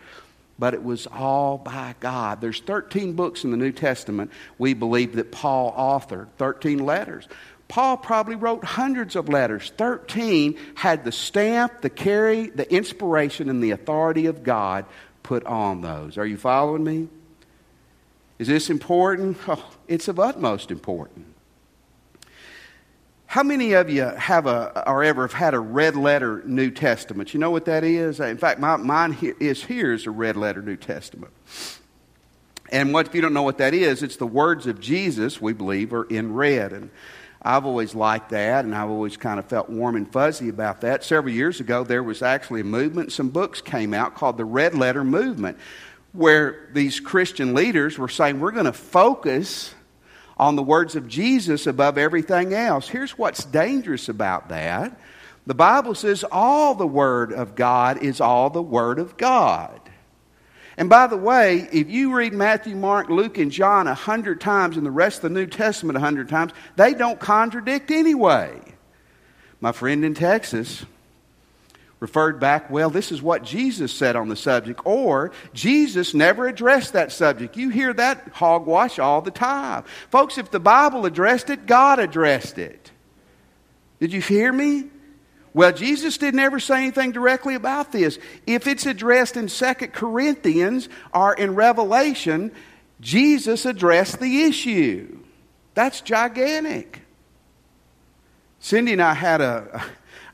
But 0.58 0.74
it 0.74 0.82
was 0.82 1.06
all 1.06 1.56
by 1.56 1.94
God. 2.00 2.40
There's 2.40 2.60
13 2.60 3.14
books 3.14 3.44
in 3.44 3.50
the 3.50 3.56
New 3.56 3.72
Testament 3.72 4.32
we 4.58 4.74
believe 4.74 5.14
that 5.14 5.32
Paul 5.32 5.72
authored, 5.72 6.28
13 6.36 6.84
letters. 6.84 7.28
Paul 7.70 7.98
probably 7.98 8.34
wrote 8.34 8.64
hundreds 8.64 9.14
of 9.14 9.28
letters. 9.28 9.72
13 9.78 10.58
had 10.74 11.04
the 11.04 11.12
stamp, 11.12 11.82
the 11.82 11.88
carry, 11.88 12.48
the 12.48 12.70
inspiration, 12.70 13.48
and 13.48 13.62
the 13.62 13.70
authority 13.70 14.26
of 14.26 14.42
God 14.42 14.86
put 15.22 15.46
on 15.46 15.80
those. 15.80 16.18
Are 16.18 16.26
you 16.26 16.36
following 16.36 16.82
me? 16.82 17.08
Is 18.40 18.48
this 18.48 18.68
important? 18.70 19.38
Oh, 19.48 19.64
it's 19.86 20.08
of 20.08 20.18
utmost 20.18 20.72
importance. 20.72 21.26
How 23.26 23.44
many 23.44 23.74
of 23.74 23.88
you 23.88 24.02
have 24.02 24.46
a, 24.46 24.88
or 24.88 25.04
ever 25.04 25.22
have 25.22 25.32
had 25.32 25.54
a 25.54 25.60
red 25.60 25.94
letter 25.94 26.42
New 26.44 26.72
Testament? 26.72 27.32
You 27.32 27.38
know 27.38 27.52
what 27.52 27.66
that 27.66 27.84
is? 27.84 28.18
In 28.18 28.38
fact, 28.38 28.58
my, 28.58 28.76
mine 28.76 29.16
is 29.38 29.62
here 29.62 29.92
is 29.92 30.06
a 30.06 30.10
red 30.10 30.36
letter 30.36 30.60
New 30.60 30.76
Testament. 30.76 31.32
And 32.72 32.92
what 32.92 33.06
if 33.06 33.14
you 33.14 33.20
don't 33.20 33.32
know 33.32 33.42
what 33.42 33.58
that 33.58 33.74
is? 33.74 34.02
It's 34.02 34.16
the 34.16 34.26
words 34.26 34.66
of 34.66 34.80
Jesus, 34.80 35.40
we 35.40 35.52
believe, 35.52 35.92
are 35.92 36.04
in 36.04 36.34
red. 36.34 36.72
And 36.72 36.90
I've 37.42 37.64
always 37.64 37.94
liked 37.94 38.30
that, 38.30 38.64
and 38.64 38.74
I've 38.74 38.90
always 38.90 39.16
kind 39.16 39.38
of 39.38 39.46
felt 39.46 39.70
warm 39.70 39.96
and 39.96 40.10
fuzzy 40.10 40.50
about 40.50 40.82
that. 40.82 41.04
Several 41.04 41.32
years 41.32 41.60
ago, 41.60 41.84
there 41.84 42.02
was 42.02 42.20
actually 42.20 42.60
a 42.60 42.64
movement. 42.64 43.12
Some 43.12 43.30
books 43.30 43.62
came 43.62 43.94
out 43.94 44.14
called 44.14 44.36
the 44.36 44.44
Red 44.44 44.74
Letter 44.74 45.04
Movement, 45.04 45.56
where 46.12 46.68
these 46.72 47.00
Christian 47.00 47.54
leaders 47.54 47.96
were 47.96 48.08
saying, 48.08 48.40
we're 48.40 48.50
going 48.50 48.66
to 48.66 48.72
focus 48.72 49.74
on 50.36 50.56
the 50.56 50.62
words 50.62 50.96
of 50.96 51.08
Jesus 51.08 51.66
above 51.66 51.96
everything 51.96 52.52
else. 52.52 52.88
Here's 52.88 53.16
what's 53.16 53.44
dangerous 53.44 54.08
about 54.08 54.48
that 54.50 54.98
the 55.46 55.54
Bible 55.54 55.94
says 55.94 56.24
all 56.30 56.74
the 56.74 56.86
Word 56.86 57.32
of 57.32 57.54
God 57.54 58.02
is 58.02 58.20
all 58.20 58.50
the 58.50 58.62
Word 58.62 58.98
of 58.98 59.16
God. 59.16 59.79
And 60.80 60.88
by 60.88 61.08
the 61.08 61.16
way, 61.18 61.68
if 61.70 61.90
you 61.90 62.16
read 62.16 62.32
Matthew, 62.32 62.74
Mark, 62.74 63.10
Luke, 63.10 63.36
and 63.36 63.52
John 63.52 63.86
a 63.86 63.92
hundred 63.92 64.40
times 64.40 64.78
and 64.78 64.86
the 64.86 64.90
rest 64.90 65.18
of 65.18 65.24
the 65.24 65.28
New 65.38 65.46
Testament 65.46 65.98
a 65.98 66.00
hundred 66.00 66.30
times, 66.30 66.52
they 66.76 66.94
don't 66.94 67.20
contradict 67.20 67.90
anyway. 67.90 68.58
My 69.60 69.72
friend 69.72 70.02
in 70.06 70.14
Texas, 70.14 70.86
referred 72.00 72.40
back, 72.40 72.70
well, 72.70 72.88
this 72.88 73.12
is 73.12 73.20
what 73.20 73.42
Jesus 73.42 73.92
said 73.92 74.16
on 74.16 74.30
the 74.30 74.36
subject, 74.36 74.80
or 74.86 75.32
Jesus 75.52 76.14
never 76.14 76.48
addressed 76.48 76.94
that 76.94 77.12
subject. 77.12 77.58
You 77.58 77.68
hear 77.68 77.92
that 77.92 78.30
hogwash 78.32 78.98
all 78.98 79.20
the 79.20 79.30
time. 79.30 79.84
Folks, 80.10 80.38
if 80.38 80.50
the 80.50 80.60
Bible 80.60 81.04
addressed 81.04 81.50
it, 81.50 81.66
God 81.66 81.98
addressed 81.98 82.56
it. 82.56 82.90
Did 84.00 84.14
you 84.14 84.22
hear 84.22 84.50
me? 84.50 84.84
Well, 85.52 85.72
Jesus 85.72 86.16
didn't 86.16 86.40
ever 86.40 86.60
say 86.60 86.78
anything 86.78 87.12
directly 87.12 87.54
about 87.54 87.90
this. 87.90 88.18
If 88.46 88.66
it's 88.66 88.86
addressed 88.86 89.36
in 89.36 89.48
Second 89.48 89.92
Corinthians 89.92 90.88
or 91.12 91.34
in 91.34 91.54
Revelation, 91.54 92.52
Jesus 93.00 93.66
addressed 93.66 94.20
the 94.20 94.42
issue. 94.42 95.18
That's 95.74 96.00
gigantic. 96.00 97.02
Cindy 98.60 98.92
and 98.92 99.02
I 99.02 99.14
had 99.14 99.40
a, 99.40 99.82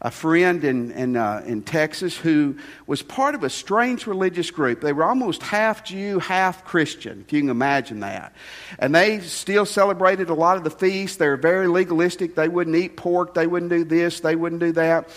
a 0.01 0.11
friend 0.11 0.65
in, 0.65 0.91
in, 0.93 1.17
uh, 1.17 1.43
in 1.47 1.63
Texas 1.63 2.17
who 2.17 2.57
was 2.87 3.03
part 3.03 3.35
of 3.35 3.45
a 3.45 3.51
strange 3.51 4.07
religious 4.07 4.51
group. 4.51 4.81
They 4.81 4.93
were 4.93 5.05
almost 5.05 5.43
half 5.43 5.85
Jew, 5.85 6.19
half 6.19 6.65
Christian, 6.65 7.23
if 7.27 7.33
you 7.33 7.41
can 7.41 7.51
imagine 7.51 8.01
that. 8.01 8.35
And 8.79 8.95
they 8.95 9.21
still 9.21 9.67
celebrated 9.67 10.31
a 10.31 10.35
lot 10.35 10.57
of 10.57 10.65
the 10.65 10.71
feasts. 10.71 11.17
They 11.17 11.29
were 11.29 11.37
very 11.37 11.69
legalistic. 11.69 12.35
They 12.35 12.49
wouldn't 12.49 12.77
eat 12.77 12.97
pork. 12.97 13.35
They 13.35 13.47
wouldn't 13.47 13.71
do 13.71 13.85
this. 13.85 14.21
They 14.21 14.37
wouldn't 14.37 14.61
do 14.61 14.73
that. 14.73 15.09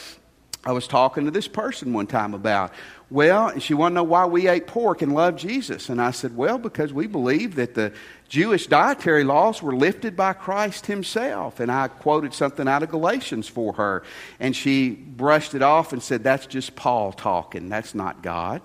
I 0.65 0.73
was 0.73 0.87
talking 0.87 1.23
to 1.25 1.31
this 1.31 1.47
person 1.47 1.93
one 1.93 2.07
time 2.07 2.33
about, 2.33 2.73
well, 3.09 3.57
she 3.59 3.73
wanted 3.73 3.91
to 3.91 3.95
know 3.95 4.03
why 4.03 4.25
we 4.25 4.49
ate 4.49 4.67
pork 4.67 5.01
and 5.01 5.13
loved 5.13 5.39
Jesus. 5.39 5.87
And 5.87 6.01
I 6.01 6.11
said, 6.11 6.35
well, 6.35 6.57
because 6.57 6.91
we 6.91 7.07
believe 7.07 7.55
that 7.55 7.75
the 7.75 7.93
Jewish 8.29 8.67
dietary 8.67 9.23
laws 9.23 9.61
were 9.61 9.75
lifted 9.75 10.15
by 10.15 10.33
Christ 10.33 10.85
himself. 10.85 11.59
And 11.59 11.71
I 11.71 11.87
quoted 11.87 12.33
something 12.33 12.67
out 12.67 12.83
of 12.83 12.89
Galatians 12.89 13.47
for 13.47 13.73
her. 13.73 14.03
And 14.39 14.55
she 14.55 14.91
brushed 14.91 15.55
it 15.55 15.63
off 15.63 15.91
and 15.91 16.01
said, 16.01 16.23
that's 16.23 16.45
just 16.45 16.75
Paul 16.75 17.11
talking. 17.11 17.69
That's 17.69 17.95
not 17.95 18.21
God. 18.21 18.61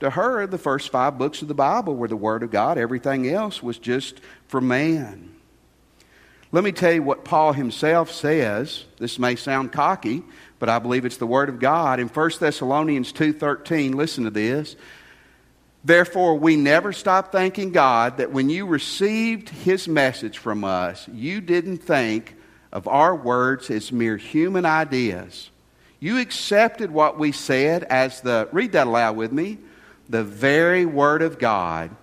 To 0.00 0.10
her, 0.10 0.46
the 0.46 0.58
first 0.58 0.90
five 0.90 1.18
books 1.18 1.42
of 1.42 1.48
the 1.48 1.54
Bible 1.54 1.96
were 1.96 2.06
the 2.06 2.16
Word 2.16 2.44
of 2.44 2.52
God. 2.52 2.78
Everything 2.78 3.28
else 3.28 3.60
was 3.60 3.78
just 3.78 4.20
for 4.46 4.60
man. 4.60 5.34
Let 6.50 6.64
me 6.64 6.72
tell 6.72 6.92
you 6.92 7.02
what 7.02 7.24
Paul 7.24 7.52
himself 7.52 8.10
says. 8.10 8.84
This 8.98 9.18
may 9.18 9.36
sound 9.36 9.72
cocky, 9.72 10.22
but 10.58 10.70
I 10.70 10.78
believe 10.78 11.04
it's 11.04 11.18
the 11.18 11.26
word 11.26 11.50
of 11.50 11.58
God. 11.58 12.00
In 12.00 12.08
1 12.08 12.30
Thessalonians 12.40 13.12
2:13, 13.12 13.94
listen 13.94 14.24
to 14.24 14.30
this. 14.30 14.74
Therefore, 15.88 16.34
we 16.34 16.54
never 16.56 16.92
stop 16.92 17.32
thanking 17.32 17.72
God 17.72 18.18
that 18.18 18.30
when 18.30 18.50
you 18.50 18.66
received 18.66 19.48
his 19.48 19.88
message 19.88 20.36
from 20.36 20.62
us, 20.62 21.08
you 21.08 21.40
didn't 21.40 21.78
think 21.78 22.36
of 22.70 22.86
our 22.86 23.16
words 23.16 23.70
as 23.70 23.90
mere 23.90 24.18
human 24.18 24.66
ideas. 24.66 25.48
You 25.98 26.18
accepted 26.18 26.90
what 26.90 27.18
we 27.18 27.32
said 27.32 27.84
as 27.84 28.20
the, 28.20 28.50
read 28.52 28.72
that 28.72 28.86
aloud 28.86 29.16
with 29.16 29.32
me, 29.32 29.56
the 30.10 30.24
very 30.24 30.84
word 30.84 31.22
of 31.22 31.38
God, 31.38 31.96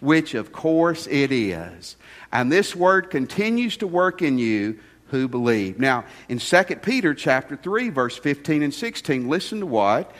which 0.00 0.34
of 0.34 0.52
course 0.52 1.06
it 1.06 1.32
is. 1.32 1.96
And 2.30 2.52
this 2.52 2.76
word 2.76 3.08
continues 3.08 3.78
to 3.78 3.86
work 3.86 4.20
in 4.20 4.36
you 4.36 4.80
who 5.06 5.28
believe. 5.28 5.78
Now, 5.78 6.04
in 6.28 6.40
2 6.40 6.62
Peter 6.82 7.14
chapter 7.14 7.56
3 7.56 7.88
verse 7.88 8.18
15 8.18 8.62
and 8.62 8.74
16, 8.74 9.30
listen 9.30 9.60
to 9.60 9.66
what 9.66 10.12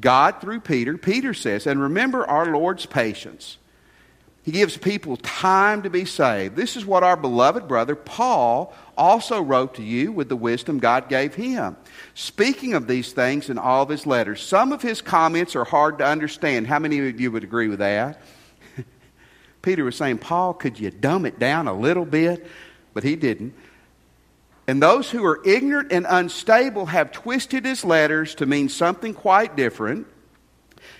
God 0.00 0.40
through 0.40 0.60
Peter, 0.60 0.96
Peter 0.96 1.34
says, 1.34 1.66
and 1.66 1.80
remember 1.80 2.26
our 2.26 2.46
Lord's 2.46 2.86
patience. 2.86 3.58
He 4.48 4.52
gives 4.52 4.78
people 4.78 5.18
time 5.18 5.82
to 5.82 5.90
be 5.90 6.06
saved. 6.06 6.56
This 6.56 6.74
is 6.74 6.86
what 6.86 7.02
our 7.02 7.18
beloved 7.18 7.68
brother 7.68 7.94
Paul 7.94 8.72
also 8.96 9.42
wrote 9.42 9.74
to 9.74 9.82
you 9.82 10.10
with 10.10 10.30
the 10.30 10.36
wisdom 10.36 10.78
God 10.78 11.10
gave 11.10 11.34
him. 11.34 11.76
Speaking 12.14 12.72
of 12.72 12.86
these 12.86 13.12
things 13.12 13.50
in 13.50 13.58
all 13.58 13.82
of 13.82 13.90
his 13.90 14.06
letters, 14.06 14.40
some 14.40 14.72
of 14.72 14.80
his 14.80 15.02
comments 15.02 15.54
are 15.54 15.64
hard 15.64 15.98
to 15.98 16.06
understand. 16.06 16.66
How 16.66 16.78
many 16.78 17.06
of 17.06 17.20
you 17.20 17.30
would 17.30 17.44
agree 17.44 17.68
with 17.68 17.80
that? 17.80 18.22
Peter 19.60 19.84
was 19.84 19.96
saying, 19.96 20.16
Paul, 20.16 20.54
could 20.54 20.80
you 20.80 20.90
dumb 20.90 21.26
it 21.26 21.38
down 21.38 21.68
a 21.68 21.74
little 21.74 22.06
bit? 22.06 22.46
But 22.94 23.04
he 23.04 23.16
didn't. 23.16 23.52
And 24.68 24.82
those 24.82 25.10
who 25.10 25.24
are 25.24 25.40
ignorant 25.46 25.92
and 25.92 26.06
unstable 26.06 26.86
have 26.86 27.10
twisted 27.10 27.64
his 27.64 27.86
letters 27.86 28.34
to 28.34 28.44
mean 28.44 28.68
something 28.68 29.14
quite 29.14 29.56
different, 29.56 30.06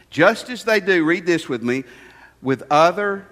just 0.08 0.48
as 0.48 0.64
they 0.64 0.80
do, 0.80 1.04
read 1.04 1.26
this 1.26 1.50
with 1.50 1.62
me, 1.62 1.84
with 2.40 2.62
other 2.70 3.28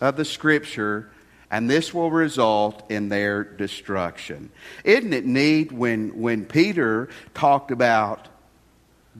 of 0.00 0.16
the 0.16 0.24
scripture, 0.24 1.10
and 1.50 1.68
this 1.68 1.92
will 1.92 2.10
result 2.10 2.90
in 2.90 3.10
their 3.10 3.44
destruction. 3.44 4.50
Isn't 4.82 5.12
it 5.12 5.26
neat 5.26 5.70
when, 5.70 6.18
when 6.18 6.46
Peter 6.46 7.10
talked 7.34 7.70
about 7.70 8.28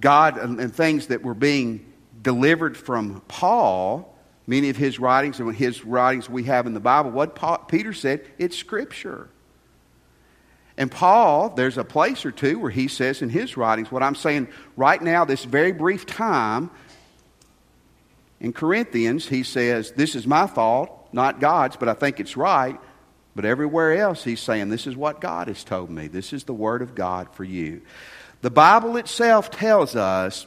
God 0.00 0.38
and, 0.38 0.74
things 0.74 1.08
that 1.08 1.22
were 1.22 1.34
being 1.34 1.92
delivered 2.22 2.78
from 2.78 3.20
Paul? 3.28 4.16
Many 4.46 4.70
of 4.70 4.78
his 4.78 4.98
writings 4.98 5.38
and 5.38 5.54
his 5.54 5.84
writings 5.84 6.30
we 6.30 6.44
have 6.44 6.66
in 6.66 6.72
the 6.72 6.80
Bible, 6.80 7.10
what 7.10 7.34
Paul, 7.34 7.58
Peter 7.58 7.92
said, 7.92 8.24
it's 8.38 8.56
scripture. 8.56 9.28
And 10.80 10.90
Paul, 10.90 11.50
there's 11.50 11.76
a 11.76 11.84
place 11.84 12.24
or 12.24 12.32
two 12.32 12.58
where 12.58 12.70
he 12.70 12.88
says 12.88 13.20
in 13.20 13.28
his 13.28 13.58
writings, 13.58 13.92
what 13.92 14.02
I'm 14.02 14.14
saying 14.14 14.48
right 14.78 15.00
now, 15.00 15.26
this 15.26 15.44
very 15.44 15.72
brief 15.72 16.06
time 16.06 16.70
in 18.40 18.54
Corinthians, 18.54 19.28
he 19.28 19.42
says, 19.42 19.92
This 19.92 20.14
is 20.14 20.26
my 20.26 20.46
thought, 20.46 21.12
not 21.12 21.38
God's, 21.38 21.76
but 21.76 21.90
I 21.90 21.92
think 21.92 22.18
it's 22.18 22.34
right. 22.34 22.80
But 23.36 23.44
everywhere 23.44 23.92
else, 23.92 24.24
he's 24.24 24.40
saying, 24.40 24.70
This 24.70 24.86
is 24.86 24.96
what 24.96 25.20
God 25.20 25.48
has 25.48 25.64
told 25.64 25.90
me. 25.90 26.08
This 26.08 26.32
is 26.32 26.44
the 26.44 26.54
Word 26.54 26.80
of 26.80 26.94
God 26.94 27.28
for 27.34 27.44
you. 27.44 27.82
The 28.40 28.50
Bible 28.50 28.96
itself 28.96 29.50
tells 29.50 29.94
us 29.94 30.46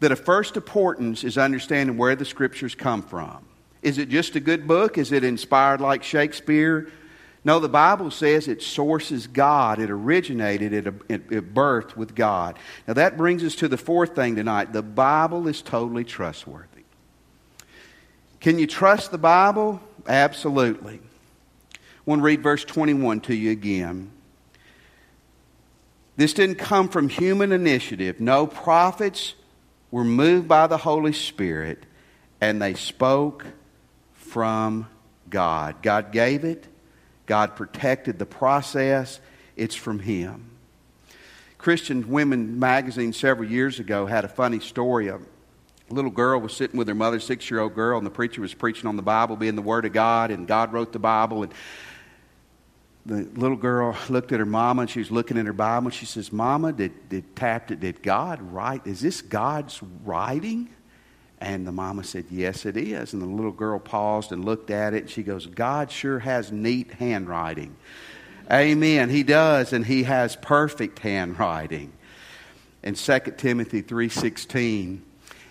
that 0.00 0.12
of 0.12 0.20
first 0.20 0.56
importance 0.56 1.24
is 1.24 1.36
understanding 1.36 1.98
where 1.98 2.16
the 2.16 2.24
Scriptures 2.24 2.74
come 2.74 3.02
from. 3.02 3.44
Is 3.82 3.98
it 3.98 4.08
just 4.08 4.34
a 4.34 4.40
good 4.40 4.66
book? 4.66 4.96
Is 4.96 5.12
it 5.12 5.24
inspired 5.24 5.82
like 5.82 6.02
Shakespeare? 6.02 6.90
No, 7.44 7.60
the 7.60 7.68
Bible 7.68 8.10
says 8.10 8.48
it 8.48 8.62
sources 8.62 9.26
God. 9.26 9.78
It 9.78 9.90
originated 9.90 10.72
at, 10.72 10.86
a, 10.86 11.36
at 11.36 11.52
birth 11.52 11.96
with 11.96 12.14
God. 12.14 12.58
Now 12.88 12.94
that 12.94 13.18
brings 13.18 13.44
us 13.44 13.54
to 13.56 13.68
the 13.68 13.76
fourth 13.76 14.14
thing 14.14 14.36
tonight. 14.36 14.72
The 14.72 14.82
Bible 14.82 15.46
is 15.46 15.60
totally 15.60 16.04
trustworthy. 16.04 16.84
Can 18.40 18.58
you 18.58 18.66
trust 18.66 19.10
the 19.10 19.18
Bible? 19.18 19.80
Absolutely. 20.06 21.00
I 21.74 21.78
want 22.06 22.20
to 22.20 22.24
read 22.24 22.42
verse 22.42 22.64
21 22.64 23.20
to 23.22 23.34
you 23.34 23.50
again. 23.50 24.10
This 26.16 26.32
didn't 26.32 26.56
come 26.56 26.88
from 26.88 27.08
human 27.08 27.52
initiative. 27.52 28.20
No 28.20 28.46
prophets 28.46 29.34
were 29.90 30.04
moved 30.04 30.46
by 30.46 30.66
the 30.66 30.76
Holy 30.76 31.12
Spirit, 31.12 31.84
and 32.40 32.60
they 32.60 32.74
spoke 32.74 33.46
from 34.12 34.88
God. 35.28 35.82
God 35.82 36.12
gave 36.12 36.44
it, 36.44 36.66
God 37.26 37.56
protected 37.56 38.18
the 38.18 38.26
process. 38.26 39.20
It's 39.56 39.74
from 39.74 39.98
Him. 39.98 40.50
Christian 41.58 42.10
Women 42.10 42.58
magazine 42.58 43.12
several 43.12 43.48
years 43.48 43.80
ago 43.80 44.06
had 44.06 44.24
a 44.24 44.28
funny 44.28 44.60
story. 44.60 45.08
A 45.08 45.18
little 45.88 46.10
girl 46.10 46.40
was 46.40 46.54
sitting 46.54 46.76
with 46.76 46.88
her 46.88 46.94
mother, 46.94 47.20
six 47.20 47.50
year 47.50 47.60
old 47.60 47.74
girl, 47.74 47.96
and 47.96 48.06
the 48.06 48.10
preacher 48.10 48.40
was 48.40 48.52
preaching 48.52 48.86
on 48.86 48.96
the 48.96 49.02
Bible 49.02 49.36
being 49.36 49.56
the 49.56 49.62
Word 49.62 49.84
of 49.84 49.92
God, 49.92 50.30
and 50.30 50.46
God 50.46 50.72
wrote 50.72 50.92
the 50.92 50.98
Bible. 50.98 51.42
And 51.42 51.54
the 53.06 53.28
little 53.38 53.56
girl 53.56 53.96
looked 54.08 54.32
at 54.32 54.40
her 54.40 54.46
mama 54.46 54.82
and 54.82 54.90
she 54.90 54.98
was 54.98 55.10
looking 55.10 55.36
at 55.36 55.46
her 55.46 55.52
Bible 55.52 55.88
and 55.88 55.94
she 55.94 56.06
says, 56.06 56.32
Mama, 56.32 56.72
did, 56.72 57.08
did 57.08 57.36
tapped 57.36 57.70
it, 57.70 57.80
did 57.80 58.02
God 58.02 58.40
write? 58.40 58.86
Is 58.86 59.00
this 59.00 59.20
God's 59.20 59.82
writing? 60.04 60.70
And 61.44 61.66
the 61.66 61.72
mama 61.72 62.04
said, 62.04 62.24
Yes, 62.30 62.64
it 62.64 62.74
is. 62.74 63.12
And 63.12 63.20
the 63.20 63.26
little 63.26 63.52
girl 63.52 63.78
paused 63.78 64.32
and 64.32 64.46
looked 64.46 64.70
at 64.70 64.94
it 64.94 65.02
and 65.02 65.10
she 65.10 65.22
goes, 65.22 65.44
God 65.44 65.90
sure 65.90 66.18
has 66.20 66.50
neat 66.50 66.92
handwriting. 66.92 67.76
Amen. 68.50 69.10
He 69.10 69.22
does, 69.22 69.74
and 69.74 69.84
he 69.84 70.04
has 70.04 70.36
perfect 70.36 71.00
handwriting. 71.00 71.92
In 72.82 72.94
2 72.94 73.18
Timothy 73.36 73.82
3:16, 73.82 75.02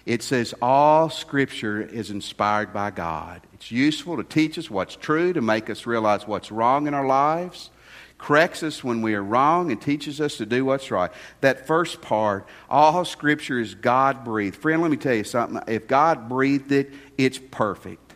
it 0.08 0.24
says 0.24 0.56
all 0.64 1.12
scripture 1.12 1.82
is 1.82 2.10
inspired 2.10 2.74
by 2.74 2.90
God. 2.90 3.42
It's 3.54 3.72
useful 3.72 4.18
to 4.18 4.24
teach 4.24 4.58
us 4.58 4.72
what's 4.72 4.96
true, 4.96 5.32
to 5.34 5.42
make 5.42 5.70
us 5.70 5.86
realize 5.86 6.28
what's 6.28 6.52
wrong 6.52 6.88
in 6.88 6.96
our 6.96 7.06
lives, 7.06 7.70
corrects 8.24 8.64
us 8.64 8.82
when 8.86 9.02
we 9.02 9.16
are 9.16 9.22
wrong 9.22 9.70
and 9.70 9.82
teaches 9.82 10.22
us 10.22 10.38
to 10.38 10.46
do 10.46 10.64
what's 10.64 10.90
right. 10.90 11.12
That 11.42 11.68
first 11.68 12.02
part, 12.02 12.48
all 12.70 13.04
scripture 13.04 13.60
is 13.60 13.76
God 13.76 14.24
breathed. 14.24 14.56
Friend, 14.56 14.82
let 14.82 14.90
me 14.90 14.96
tell 14.96 15.14
you 15.14 15.26
something. 15.26 15.62
If 15.68 15.88
God 15.88 16.30
breathed 16.30 16.72
it, 16.72 16.94
it's 17.18 17.38
perfect. 17.38 18.14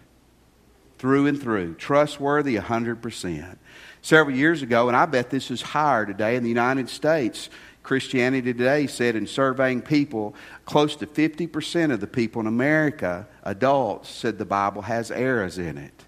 Through 0.97 1.27
and 1.27 1.41
through. 1.41 1.75
Trustworthy 1.75 2.55
100% 2.55 3.57
several 4.01 4.33
years 4.33 4.61
ago, 4.61 4.87
and 4.87 4.95
I 4.95 5.05
bet 5.07 5.29
this 5.29 5.51
is 5.51 5.61
higher 5.61 6.05
today 6.05 6.37
in 6.37 6.43
the 6.43 6.49
United 6.49 6.87
States. 6.87 7.49
Christianity 7.83 8.53
Today 8.53 8.87
said 8.87 9.17
in 9.17 9.27
surveying 9.27 9.81
people, 9.81 10.35
close 10.63 10.95
to 10.95 11.05
50% 11.05 11.91
of 11.91 11.99
the 11.99 12.07
people 12.07 12.39
in 12.39 12.47
America, 12.47 13.27
adults, 13.43 14.09
said 14.09 14.37
the 14.37 14.45
Bible 14.45 14.83
has 14.83 15.11
errors 15.11 15.57
in 15.57 15.77
it. 15.77 16.06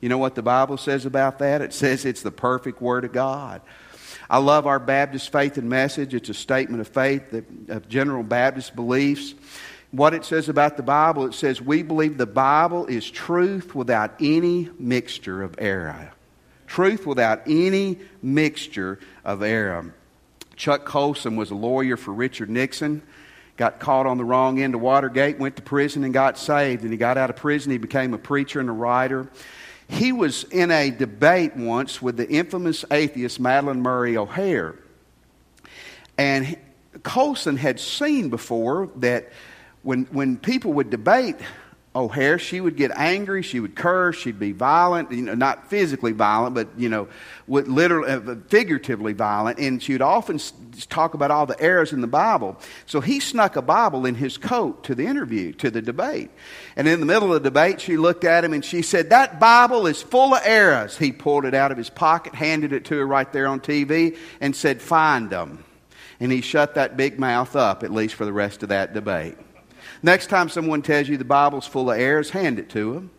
You 0.00 0.08
know 0.08 0.18
what 0.18 0.34
the 0.34 0.42
Bible 0.42 0.76
says 0.76 1.06
about 1.06 1.38
that? 1.38 1.62
It 1.62 1.72
says 1.72 2.04
it's 2.04 2.22
the 2.22 2.30
perfect 2.30 2.80
Word 2.80 3.04
of 3.04 3.12
God. 3.12 3.62
I 4.28 4.38
love 4.38 4.66
our 4.66 4.78
Baptist 4.78 5.30
faith 5.30 5.56
and 5.56 5.68
message. 5.68 6.14
It's 6.14 6.28
a 6.28 6.34
statement 6.34 6.80
of 6.80 6.88
faith, 6.88 7.32
of 7.68 7.88
general 7.88 8.22
Baptist 8.22 8.74
beliefs. 8.74 9.34
What 9.92 10.14
it 10.14 10.24
says 10.24 10.48
about 10.48 10.76
the 10.76 10.82
Bible, 10.82 11.26
it 11.26 11.34
says, 11.34 11.60
We 11.60 11.82
believe 11.82 12.18
the 12.18 12.26
Bible 12.26 12.86
is 12.86 13.08
truth 13.08 13.74
without 13.74 14.14
any 14.20 14.68
mixture 14.78 15.42
of 15.42 15.54
error. 15.58 16.12
Truth 16.66 17.06
without 17.06 17.42
any 17.46 17.98
mixture 18.20 18.98
of 19.24 19.42
error. 19.42 19.94
Chuck 20.56 20.84
Colson 20.84 21.36
was 21.36 21.50
a 21.50 21.54
lawyer 21.54 21.96
for 21.96 22.12
Richard 22.12 22.50
Nixon. 22.50 23.02
Got 23.56 23.78
caught 23.78 24.06
on 24.06 24.18
the 24.18 24.24
wrong 24.24 24.60
end 24.60 24.74
of 24.74 24.80
Watergate, 24.80 25.38
went 25.38 25.56
to 25.56 25.62
prison, 25.62 26.04
and 26.04 26.12
got 26.12 26.36
saved. 26.36 26.82
And 26.82 26.90
he 26.90 26.98
got 26.98 27.16
out 27.16 27.30
of 27.30 27.36
prison. 27.36 27.72
He 27.72 27.78
became 27.78 28.12
a 28.12 28.18
preacher 28.18 28.60
and 28.60 28.68
a 28.68 28.72
writer. 28.72 29.28
He 29.88 30.12
was 30.12 30.44
in 30.44 30.70
a 30.70 30.90
debate 30.90 31.56
once 31.56 32.02
with 32.02 32.16
the 32.16 32.28
infamous 32.28 32.84
atheist 32.90 33.40
Madalyn 33.40 33.78
Murray 33.78 34.16
O'Hair. 34.16 34.76
And 36.18 36.56
Colson 37.02 37.56
had 37.56 37.78
seen 37.78 38.30
before 38.30 38.90
that 38.96 39.30
when, 39.82 40.04
when 40.06 40.36
people 40.36 40.72
would 40.72 40.90
debate 40.90 41.36
O'Hair, 41.96 42.38
she 42.38 42.60
would 42.60 42.76
get 42.76 42.90
angry, 42.94 43.40
she 43.40 43.58
would 43.58 43.74
curse, 43.74 44.16
she'd 44.16 44.38
be 44.38 44.52
violent, 44.52 45.10
you 45.10 45.22
know, 45.22 45.34
not 45.34 45.70
physically 45.70 46.12
violent, 46.12 46.54
but, 46.54 46.68
you 46.76 46.90
know, 46.90 47.08
would 47.46 47.68
literally, 47.68 48.10
uh, 48.10 48.36
figuratively 48.48 49.14
violent, 49.14 49.58
and 49.58 49.82
she 49.82 49.92
would 49.92 50.02
often 50.02 50.38
talk 50.90 51.14
about 51.14 51.30
all 51.30 51.46
the 51.46 51.58
errors 51.58 51.94
in 51.94 52.02
the 52.02 52.06
Bible. 52.06 52.58
So 52.84 53.00
he 53.00 53.18
snuck 53.18 53.56
a 53.56 53.62
Bible 53.62 54.04
in 54.04 54.14
his 54.14 54.36
coat 54.36 54.84
to 54.84 54.94
the 54.94 55.06
interview, 55.06 55.52
to 55.54 55.70
the 55.70 55.80
debate. 55.80 56.30
And 56.76 56.86
in 56.86 57.00
the 57.00 57.06
middle 57.06 57.32
of 57.32 57.42
the 57.42 57.48
debate, 57.48 57.80
she 57.80 57.96
looked 57.96 58.24
at 58.24 58.44
him 58.44 58.52
and 58.52 58.62
she 58.62 58.82
said, 58.82 59.08
That 59.08 59.40
Bible 59.40 59.86
is 59.86 60.02
full 60.02 60.34
of 60.34 60.42
errors. 60.44 60.98
He 60.98 61.12
pulled 61.12 61.46
it 61.46 61.54
out 61.54 61.72
of 61.72 61.78
his 61.78 61.88
pocket, 61.88 62.34
handed 62.34 62.74
it 62.74 62.84
to 62.86 62.98
her 62.98 63.06
right 63.06 63.32
there 63.32 63.46
on 63.46 63.60
TV, 63.60 64.18
and 64.42 64.54
said, 64.54 64.82
Find 64.82 65.30
them. 65.30 65.64
And 66.20 66.30
he 66.30 66.42
shut 66.42 66.74
that 66.74 66.98
big 66.98 67.18
mouth 67.18 67.56
up, 67.56 67.82
at 67.82 67.90
least 67.90 68.16
for 68.16 68.26
the 68.26 68.32
rest 68.34 68.62
of 68.62 68.68
that 68.68 68.92
debate. 68.92 69.38
Next 70.06 70.28
time 70.28 70.48
someone 70.48 70.82
tells 70.82 71.08
you 71.08 71.16
the 71.16 71.24
Bible's 71.24 71.66
full 71.66 71.90
of 71.90 71.98
errors, 71.98 72.30
hand 72.30 72.60
it 72.60 72.70
to 72.70 72.94
them. 72.94 73.10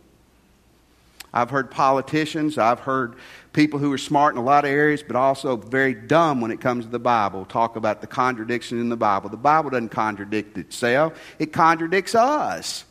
I've 1.33 1.49
heard 1.49 1.69
politicians, 1.69 2.57
I've 2.57 2.79
heard 2.79 3.15
people 3.51 3.77
who 3.77 3.91
are 3.91 3.97
smart 3.97 4.35
in 4.35 4.39
a 4.39 4.43
lot 4.43 4.63
of 4.63 4.71
areas, 4.71 5.03
but 5.03 5.17
also 5.17 5.57
very 5.57 5.93
dumb 5.93 6.39
when 6.39 6.49
it 6.49 6.61
comes 6.61 6.85
to 6.85 6.89
the 6.89 6.97
Bible 6.97 7.43
talk 7.43 7.75
about 7.75 7.99
the 7.99 8.07
contradiction 8.07 8.79
in 8.79 8.87
the 8.87 8.95
Bible. 8.95 9.27
The 9.29 9.35
Bible 9.35 9.71
doesn't 9.71 9.89
contradict 9.89 10.57
itself, 10.57 11.19
it 11.39 11.51
contradicts 11.51 12.15
us. 12.15 12.85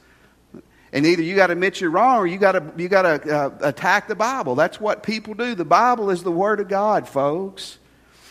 And 0.93 1.07
either 1.07 1.23
you 1.23 1.35
got 1.35 1.47
to 1.47 1.55
admit 1.55 1.81
you're 1.81 1.89
wrong 1.89 2.19
or 2.19 2.27
you 2.27 2.37
got 2.37 2.53
to, 2.53 2.71
you 2.77 2.89
got 2.91 3.03
to 3.03 3.35
uh, 3.35 3.51
attack 3.63 4.09
the 4.09 4.15
Bible. 4.15 4.57
That's 4.57 4.79
what 4.79 5.05
people 5.05 5.33
do. 5.33 5.55
The 5.55 5.65
Bible 5.65 6.11
is 6.11 6.23
the 6.23 6.31
Word 6.31 6.61
of 6.61 6.69
God, 6.69 7.09
folks. 7.09 7.79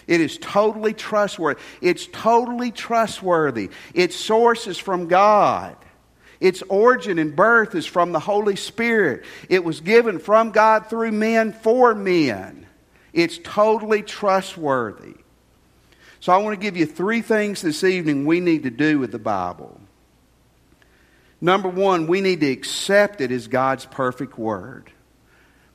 It 0.07 0.21
is 0.21 0.37
totally 0.37 0.93
trustworthy. 0.93 1.59
It's 1.81 2.07
totally 2.07 2.71
trustworthy. 2.71 3.69
Its 3.93 4.15
source 4.15 4.67
is 4.67 4.77
from 4.77 5.07
God. 5.07 5.75
Its 6.39 6.61
origin 6.63 7.17
and 7.17 7.35
birth 7.35 7.75
is 7.75 7.85
from 7.85 8.11
the 8.11 8.19
Holy 8.19 8.55
Spirit. 8.55 9.23
It 9.49 9.63
was 9.63 9.81
given 9.81 10.19
from 10.19 10.51
God 10.51 10.87
through 10.89 11.11
men 11.11 11.53
for 11.53 11.95
men. 11.95 12.67
It's 13.13 13.39
totally 13.43 14.03
trustworthy. 14.03 15.15
So 16.19 16.33
I 16.33 16.37
want 16.37 16.59
to 16.59 16.61
give 16.61 16.75
you 16.75 16.85
three 16.85 17.21
things 17.21 17.61
this 17.61 17.83
evening 17.83 18.25
we 18.25 18.39
need 18.39 18.63
to 18.63 18.71
do 18.71 18.99
with 18.99 19.11
the 19.11 19.19
Bible. 19.19 19.79
Number 21.39 21.69
one, 21.69 22.07
we 22.07 22.21
need 22.21 22.41
to 22.41 22.51
accept 22.51 23.21
it 23.21 23.31
as 23.31 23.47
God's 23.47 23.85
perfect 23.85 24.37
word. 24.37 24.91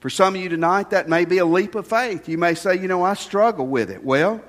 For 0.00 0.10
some 0.10 0.34
of 0.34 0.40
you 0.40 0.48
tonight, 0.48 0.90
that 0.90 1.08
may 1.08 1.26
be 1.26 1.38
a 1.38 1.44
leap 1.44 1.74
of 1.74 1.86
faith. 1.86 2.28
You 2.28 2.38
may 2.38 2.54
say, 2.54 2.76
you 2.76 2.88
know, 2.88 3.02
I 3.02 3.14
struggle 3.14 3.66
with 3.66 3.90
it. 3.90 4.02
Well, 4.02 4.42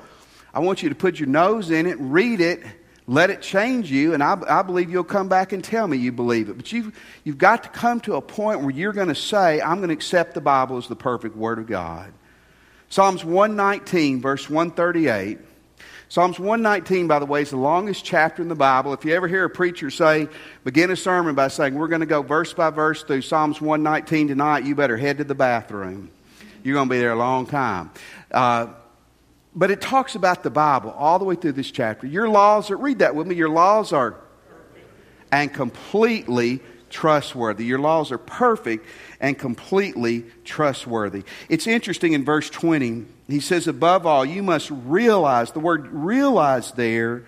I 0.53 0.59
want 0.59 0.81
you 0.81 0.89
to 0.89 0.95
put 0.95 1.19
your 1.19 1.27
nose 1.27 1.71
in 1.71 1.85
it, 1.85 1.97
read 1.99 2.41
it, 2.41 2.61
let 3.05 3.29
it 3.29 3.41
change 3.41 3.91
you, 3.91 4.13
and 4.13 4.23
I, 4.23 4.41
I 4.47 4.61
believe 4.61 4.89
you'll 4.89 5.03
come 5.03 5.27
back 5.27 5.51
and 5.51 5.63
tell 5.63 5.87
me 5.87 5.97
you 5.97 6.13
believe 6.13 6.49
it. 6.49 6.55
But 6.55 6.71
you've, 6.71 6.97
you've 7.25 7.37
got 7.37 7.63
to 7.63 7.69
come 7.69 7.99
to 8.01 8.15
a 8.15 8.21
point 8.21 8.61
where 8.61 8.71
you're 8.71 8.93
going 8.93 9.09
to 9.09 9.15
say, 9.15 9.61
I'm 9.61 9.77
going 9.77 9.89
to 9.89 9.93
accept 9.93 10.33
the 10.33 10.41
Bible 10.41 10.77
as 10.77 10.87
the 10.87 10.95
perfect 10.95 11.35
Word 11.35 11.59
of 11.59 11.67
God. 11.67 12.13
Psalms 12.89 13.23
119, 13.23 14.21
verse 14.21 14.49
138 14.49 15.39
Psalms 16.11 16.37
119, 16.37 17.07
by 17.07 17.19
the 17.19 17.25
way, 17.25 17.41
is 17.41 17.51
the 17.51 17.55
longest 17.55 18.03
chapter 18.03 18.41
in 18.41 18.49
the 18.49 18.53
Bible. 18.53 18.91
If 18.91 19.05
you 19.05 19.13
ever 19.13 19.29
hear 19.29 19.45
a 19.45 19.49
preacher 19.49 19.89
say, 19.89 20.27
begin 20.65 20.91
a 20.91 20.95
sermon 20.97 21.35
by 21.35 21.47
saying, 21.47 21.73
we're 21.73 21.87
going 21.87 22.01
to 22.01 22.05
go 22.05 22.21
verse 22.21 22.51
by 22.53 22.69
verse 22.69 23.01
through 23.01 23.21
Psalms 23.21 23.61
119 23.61 24.27
tonight, 24.27 24.65
you 24.65 24.75
better 24.75 24.97
head 24.97 25.19
to 25.19 25.23
the 25.23 25.35
bathroom. 25.35 26.11
You're 26.63 26.73
going 26.73 26.89
to 26.89 26.93
be 26.93 26.99
there 26.99 27.13
a 27.13 27.15
long 27.15 27.45
time. 27.45 27.91
Uh, 28.29 28.67
but 29.55 29.71
it 29.71 29.79
talks 29.79 30.15
about 30.15 30.43
the 30.43 30.49
Bible 30.49 30.91
all 30.91 31.17
the 31.17 31.23
way 31.23 31.35
through 31.35 31.53
this 31.53 31.71
chapter. 31.71 32.05
Your 32.07 32.27
laws 32.27 32.71
are, 32.71 32.75
read 32.75 32.99
that 32.99 33.15
with 33.15 33.25
me, 33.25 33.35
your 33.35 33.47
laws 33.47 33.93
are 33.93 34.17
and 35.31 35.53
completely 35.53 36.59
trustworthy. 36.91 37.65
Your 37.65 37.79
laws 37.79 38.11
are 38.11 38.19
perfect 38.19 38.85
and 39.19 39.37
completely 39.37 40.25
trustworthy. 40.43 41.23
It's 41.49 41.65
interesting 41.65 42.13
in 42.13 42.23
verse 42.23 42.49
20, 42.49 43.05
he 43.27 43.39
says, 43.39 43.67
above 43.67 44.05
all, 44.05 44.25
you 44.25 44.43
must 44.43 44.69
realize, 44.69 45.51
the 45.51 45.59
word 45.59 45.87
realize 45.87 46.71
there 46.73 47.25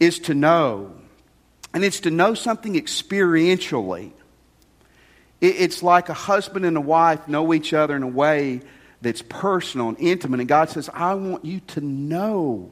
is 0.00 0.18
to 0.20 0.34
know. 0.34 0.94
And 1.72 1.84
it's 1.84 2.00
to 2.00 2.10
know 2.10 2.34
something 2.34 2.74
experientially. 2.74 4.12
It's 5.40 5.82
like 5.82 6.08
a 6.08 6.14
husband 6.14 6.64
and 6.64 6.76
a 6.76 6.80
wife 6.80 7.28
know 7.28 7.52
each 7.52 7.74
other 7.74 7.94
in 7.94 8.02
a 8.02 8.08
way 8.08 8.62
that's 9.02 9.22
personal 9.22 9.90
and 9.90 9.98
intimate. 10.00 10.40
And 10.40 10.48
God 10.48 10.70
says, 10.70 10.88
I 10.92 11.14
want 11.14 11.44
you 11.44 11.60
to 11.60 11.80
know. 11.80 12.70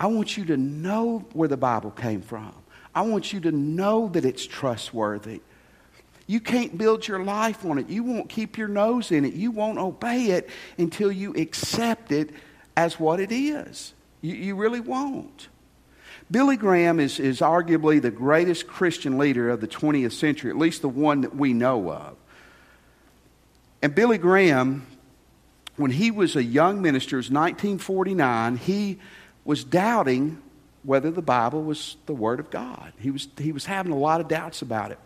I 0.00 0.06
want 0.06 0.36
you 0.36 0.46
to 0.46 0.56
know 0.56 1.24
where 1.32 1.48
the 1.48 1.56
Bible 1.56 1.90
came 1.90 2.22
from. 2.22 2.54
I 2.94 3.02
want 3.02 3.32
you 3.32 3.40
to 3.40 3.52
know 3.52 4.08
that 4.08 4.24
it's 4.24 4.46
trustworthy. 4.46 5.40
You 6.26 6.40
can't 6.40 6.76
build 6.78 7.06
your 7.06 7.22
life 7.24 7.64
on 7.64 7.78
it. 7.78 7.88
You 7.88 8.04
won't 8.04 8.28
keep 8.28 8.56
your 8.56 8.68
nose 8.68 9.10
in 9.10 9.24
it. 9.24 9.34
You 9.34 9.50
won't 9.50 9.78
obey 9.78 10.26
it 10.26 10.48
until 10.78 11.10
you 11.10 11.34
accept 11.34 12.12
it 12.12 12.30
as 12.76 12.98
what 12.98 13.20
it 13.20 13.32
is. 13.32 13.92
You, 14.20 14.34
you 14.34 14.56
really 14.56 14.80
won't. 14.80 15.48
Billy 16.30 16.56
Graham 16.56 17.00
is, 17.00 17.18
is 17.18 17.40
arguably 17.40 18.00
the 18.00 18.10
greatest 18.10 18.66
Christian 18.66 19.18
leader 19.18 19.50
of 19.50 19.60
the 19.60 19.68
20th 19.68 20.12
century, 20.12 20.50
at 20.50 20.56
least 20.56 20.80
the 20.80 20.88
one 20.88 21.22
that 21.22 21.34
we 21.34 21.52
know 21.52 21.90
of. 21.90 22.16
And 23.82 23.94
Billy 23.94 24.16
Graham, 24.16 24.86
when 25.76 25.90
he 25.90 26.10
was 26.10 26.36
a 26.36 26.42
young 26.42 26.80
minister, 26.80 27.16
it 27.16 27.18
was 27.18 27.30
1949, 27.30 28.56
he 28.56 28.98
was 29.44 29.64
doubting 29.64 30.40
whether 30.82 31.10
the 31.10 31.22
Bible 31.22 31.62
was 31.62 31.96
the 32.06 32.14
Word 32.14 32.40
of 32.40 32.50
God. 32.50 32.92
He 32.98 33.10
was, 33.10 33.28
he 33.38 33.52
was 33.52 33.64
having 33.64 33.92
a 33.92 33.98
lot 33.98 34.20
of 34.20 34.28
doubts 34.28 34.62
about 34.62 34.90
it. 34.90 34.98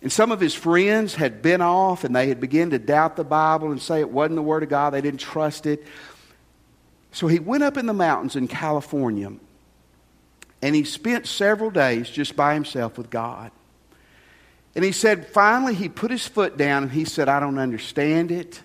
And 0.00 0.12
some 0.12 0.30
of 0.30 0.38
his 0.40 0.54
friends 0.54 1.14
had 1.14 1.42
been 1.42 1.60
off 1.60 2.04
and 2.04 2.14
they 2.14 2.28
had 2.28 2.40
begun 2.40 2.70
to 2.70 2.78
doubt 2.78 3.16
the 3.16 3.24
Bible 3.24 3.70
and 3.72 3.82
say 3.82 4.00
it 4.00 4.10
wasn't 4.10 4.36
the 4.36 4.42
Word 4.42 4.62
of 4.62 4.68
God. 4.68 4.90
They 4.90 5.00
didn't 5.00 5.20
trust 5.20 5.66
it. 5.66 5.84
So 7.10 7.26
he 7.26 7.38
went 7.38 7.64
up 7.64 7.76
in 7.76 7.86
the 7.86 7.94
mountains 7.94 8.36
in 8.36 8.48
California 8.48 9.32
and 10.62 10.74
he 10.74 10.84
spent 10.84 11.26
several 11.26 11.70
days 11.70 12.08
just 12.08 12.36
by 12.36 12.54
himself 12.54 12.98
with 12.98 13.10
God. 13.10 13.50
And 14.74 14.84
he 14.84 14.92
said, 14.92 15.26
finally, 15.26 15.74
he 15.74 15.88
put 15.88 16.10
his 16.10 16.26
foot 16.26 16.56
down 16.56 16.84
and 16.84 16.92
he 16.92 17.04
said, 17.04 17.28
I 17.28 17.40
don't 17.40 17.58
understand 17.58 18.30
it. 18.30 18.60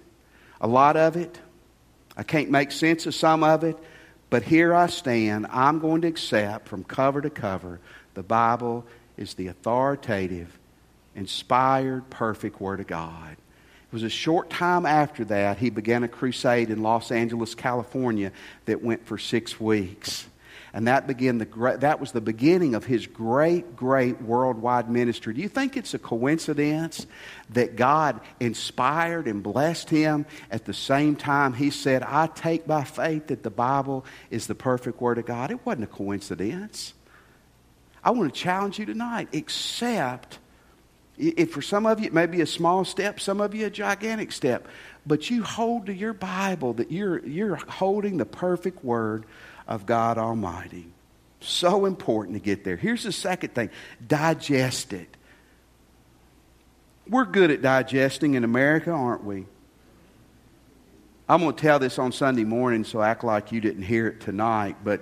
a 0.61 0.67
lot 0.67 0.95
of 0.95 1.15
it. 1.15 1.39
I 2.15 2.23
can't 2.23 2.51
make 2.51 2.71
sense 2.71 3.05
of 3.05 3.15
some 3.15 3.43
of 3.43 3.63
it. 3.63 3.77
But 4.33 4.41
here 4.41 4.73
I 4.73 4.87
stand. 4.87 5.45
I'm 5.51 5.77
going 5.77 6.01
to 6.01 6.07
accept 6.07 6.67
from 6.67 6.83
cover 6.83 7.21
to 7.21 7.29
cover 7.29 7.79
the 8.15 8.23
Bible 8.23 8.83
is 9.15 9.35
the 9.35 9.45
authoritative, 9.45 10.57
inspired, 11.15 12.09
perfect 12.09 12.59
Word 12.59 12.79
of 12.79 12.87
God. 12.87 13.33
It 13.33 13.93
was 13.93 14.01
a 14.01 14.09
short 14.09 14.49
time 14.49 14.87
after 14.87 15.23
that 15.25 15.59
he 15.59 15.69
began 15.69 16.03
a 16.03 16.07
crusade 16.07 16.71
in 16.71 16.81
Los 16.81 17.11
Angeles, 17.11 17.53
California 17.53 18.31
that 18.65 18.81
went 18.81 19.05
for 19.05 19.19
six 19.19 19.59
weeks. 19.59 20.25
And 20.75 20.87
that, 20.87 21.05
began 21.05 21.37
the, 21.37 21.77
that 21.81 21.99
was 21.99 22.13
the 22.13 22.21
beginning 22.21 22.73
of 22.73 22.83
his 22.83 23.05
great, 23.05 23.75
great 23.75 24.19
worldwide 24.23 24.89
ministry. 24.89 25.35
Do 25.35 25.41
you 25.41 25.47
think 25.47 25.77
it's 25.77 25.93
a 25.93 25.99
coincidence 25.99 27.05
that 27.51 27.75
God 27.75 28.19
inspired 28.39 29.27
and 29.27 29.43
blessed 29.43 29.91
him 29.91 30.25
at 30.49 30.65
the 30.65 30.73
same 30.73 31.15
time 31.15 31.53
he 31.53 31.69
said, 31.69 32.01
I 32.01 32.25
take 32.25 32.65
by 32.65 32.85
faith 32.85 33.27
that 33.27 33.43
the 33.43 33.51
Bible 33.51 34.03
is 34.31 34.47
the 34.47 34.55
perfect 34.55 34.99
Word 34.99 35.19
of 35.19 35.27
God? 35.27 35.51
It 35.51 35.63
wasn't 35.63 35.83
a 35.83 35.87
coincidence. 35.87 36.95
I 38.03 38.09
want 38.09 38.33
to 38.33 38.39
challenge 38.39 38.79
you 38.79 38.87
tonight. 38.87 39.29
Accept, 39.35 40.39
if 41.19 41.51
for 41.51 41.61
some 41.61 41.85
of 41.85 41.99
you 41.99 42.07
it 42.07 42.13
may 42.13 42.25
be 42.25 42.41
a 42.41 42.47
small 42.47 42.83
step, 42.83 43.19
some 43.19 43.41
of 43.41 43.53
you 43.53 43.67
a 43.67 43.69
gigantic 43.69 44.31
step, 44.31 44.67
but 45.05 45.29
you 45.29 45.43
hold 45.43 45.85
to 45.85 45.93
your 45.93 46.13
Bible 46.13 46.73
that 46.73 46.91
you're, 46.91 47.23
you're 47.27 47.57
holding 47.57 48.17
the 48.17 48.25
perfect 48.25 48.83
Word 48.83 49.25
of 49.67 49.85
God 49.85 50.17
Almighty. 50.17 50.87
So 51.39 51.85
important 51.85 52.37
to 52.37 52.43
get 52.43 52.63
there. 52.63 52.77
Here's 52.77 53.03
the 53.03 53.11
second 53.11 53.53
thing 53.53 53.69
digest 54.05 54.93
it. 54.93 55.17
We're 57.07 57.25
good 57.25 57.51
at 57.51 57.61
digesting 57.61 58.35
in 58.35 58.43
America, 58.43 58.91
aren't 58.91 59.25
we? 59.25 59.45
I'm 61.27 61.41
going 61.41 61.55
to 61.55 61.61
tell 61.61 61.79
this 61.79 61.99
on 61.99 62.11
Sunday 62.11 62.43
morning, 62.43 62.83
so 62.83 63.01
act 63.01 63.23
like 63.23 63.51
you 63.51 63.59
didn't 63.59 63.83
hear 63.83 64.07
it 64.07 64.21
tonight. 64.21 64.77
But 64.83 65.01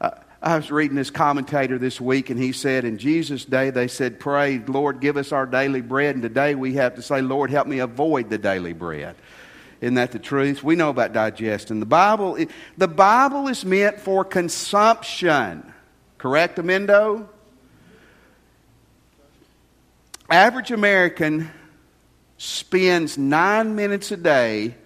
uh, 0.00 0.10
I 0.40 0.56
was 0.56 0.70
reading 0.70 0.96
this 0.96 1.10
commentator 1.10 1.78
this 1.78 2.00
week, 2.00 2.30
and 2.30 2.40
he 2.40 2.52
said, 2.52 2.84
In 2.84 2.98
Jesus' 2.98 3.44
day, 3.44 3.70
they 3.70 3.88
said, 3.88 4.20
Pray, 4.20 4.58
Lord, 4.58 5.00
give 5.00 5.16
us 5.16 5.32
our 5.32 5.46
daily 5.46 5.80
bread. 5.80 6.14
And 6.14 6.22
today 6.22 6.54
we 6.54 6.74
have 6.74 6.94
to 6.96 7.02
say, 7.02 7.20
Lord, 7.20 7.50
help 7.50 7.66
me 7.66 7.80
avoid 7.80 8.30
the 8.30 8.38
daily 8.38 8.72
bread. 8.72 9.16
Isn't 9.82 9.96
that 9.96 10.12
the 10.12 10.20
truth? 10.20 10.62
We 10.62 10.76
know 10.76 10.90
about 10.90 11.12
digesting. 11.12 11.80
The 11.80 11.86
Bible, 11.86 12.38
the 12.78 12.86
Bible 12.86 13.48
is 13.48 13.64
meant 13.64 13.98
for 13.98 14.24
consumption. 14.24 15.72
Correct, 16.18 16.56
Amendo? 16.58 17.26
Average 20.30 20.70
American 20.70 21.50
spends 22.38 23.18
nine 23.18 23.74
minutes 23.74 24.12
a 24.12 24.16
day 24.16 24.76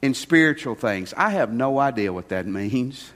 in 0.00 0.14
spiritual 0.14 0.76
things. 0.76 1.12
I 1.14 1.28
have 1.30 1.52
no 1.52 1.78
idea 1.78 2.10
what 2.10 2.30
that 2.30 2.46
means. 2.46 3.12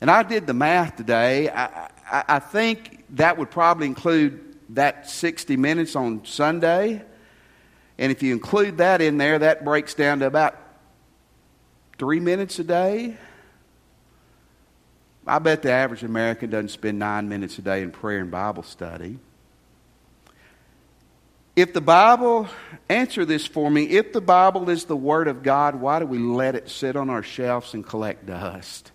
And 0.00 0.10
I 0.10 0.24
did 0.24 0.44
the 0.48 0.54
math 0.54 0.96
today. 0.96 1.50
I, 1.50 1.88
I, 2.10 2.24
I 2.28 2.38
think 2.40 3.04
that 3.10 3.38
would 3.38 3.52
probably 3.52 3.86
include 3.86 4.56
that 4.70 5.08
60 5.08 5.56
minutes 5.56 5.94
on 5.94 6.24
Sunday 6.24 7.04
and 8.00 8.10
if 8.10 8.22
you 8.22 8.32
include 8.32 8.78
that 8.78 9.02
in 9.02 9.18
there, 9.18 9.38
that 9.38 9.62
breaks 9.62 9.92
down 9.92 10.20
to 10.20 10.26
about 10.26 10.58
three 11.98 12.18
minutes 12.18 12.58
a 12.58 12.64
day. 12.64 13.18
I 15.26 15.38
bet 15.38 15.60
the 15.60 15.70
average 15.70 16.02
American 16.02 16.48
doesn't 16.48 16.70
spend 16.70 16.98
nine 16.98 17.28
minutes 17.28 17.58
a 17.58 17.62
day 17.62 17.82
in 17.82 17.90
prayer 17.90 18.20
and 18.20 18.30
Bible 18.30 18.62
study. 18.62 19.18
If 21.54 21.74
the 21.74 21.82
Bible, 21.82 22.48
answer 22.88 23.26
this 23.26 23.46
for 23.46 23.70
me, 23.70 23.84
if 23.84 24.14
the 24.14 24.22
Bible 24.22 24.70
is 24.70 24.86
the 24.86 24.96
Word 24.96 25.28
of 25.28 25.42
God, 25.42 25.74
why 25.74 25.98
do 25.98 26.06
we 26.06 26.16
let 26.16 26.54
it 26.54 26.70
sit 26.70 26.96
on 26.96 27.10
our 27.10 27.22
shelves 27.22 27.74
and 27.74 27.86
collect 27.86 28.24
dust? 28.24 28.92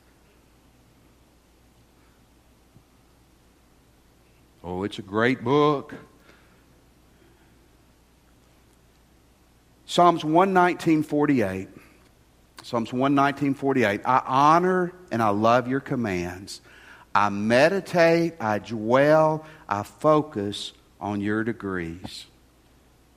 Oh, 4.63 4.82
it's 4.82 4.98
a 4.98 5.04
great 5.04 5.44
book. 5.44 5.94
Psalms 9.86 10.24
119.48. 10.24 11.67
Psalms 12.63 12.89
119.48. 12.91 14.02
I 14.06 14.24
honor 14.26 14.93
and 15.12 15.21
I 15.21 15.30
love 15.30 15.67
your 15.67 15.80
commands. 15.80 16.62
I 17.13 17.30
meditate, 17.30 18.34
I 18.39 18.60
dwell, 18.60 19.45
I 19.69 19.84
focus 19.84 20.74
on 21.00 21.21
your 21.21 21.43
degrees. 21.43 22.26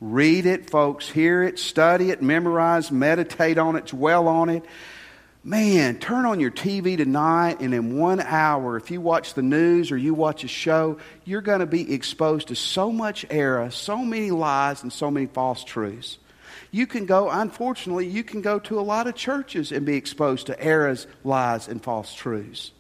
Read 0.01 0.47
it, 0.47 0.71
folks. 0.71 1.09
Hear 1.09 1.43
it, 1.43 1.59
study 1.59 2.11
it, 2.11 2.23
memorize, 2.23 2.93
meditate 2.93 3.59
on 3.59 3.75
it, 3.75 3.87
dwell 3.87 4.29
on 4.29 4.49
it. 4.49 4.65
Man, 5.43 5.99
turn 5.99 6.27
on 6.27 6.41
your 6.41 6.51
TV 6.51 6.97
tonight, 6.97 7.61
and 7.61 7.73
in 7.73 7.97
one 7.97 8.21
hour, 8.21 8.77
if 8.77 8.91
you 8.91 9.01
watch 9.01 9.35
the 9.35 9.43
news 9.43 9.91
or 9.91 9.97
you 9.97 10.13
watch 10.13 10.45
a 10.45 10.49
show, 10.49 10.99
you're 11.25 11.41
going 11.41 11.61
to 11.61 11.67
be 11.67 11.93
exposed 11.93 12.49
to 12.49 12.55
so 12.55 12.93
much 12.93 13.25
error, 13.31 13.71
so 13.71 14.05
many 14.05 14.31
lies, 14.31 14.83
and 14.83 14.93
so 14.93 15.11
many 15.11 15.27
false 15.27 15.65
truths. 15.65 16.19
You 16.71 16.87
can 16.87 17.07
go, 17.07 17.31
unfortunately, 17.31 18.07
you 18.07 18.23
can 18.23 18.43
go 18.43 18.59
to 18.61 18.79
a 18.79 18.83
lot 18.83 19.07
of 19.07 19.15
churches 19.15 19.73
and 19.73 19.87
be 19.87 19.97
exposed 19.97 20.47
to 20.47 20.61
errors, 20.63 21.07
lies, 21.25 21.69
and 21.69 21.83
false 21.83 22.15
truths. 22.15 22.73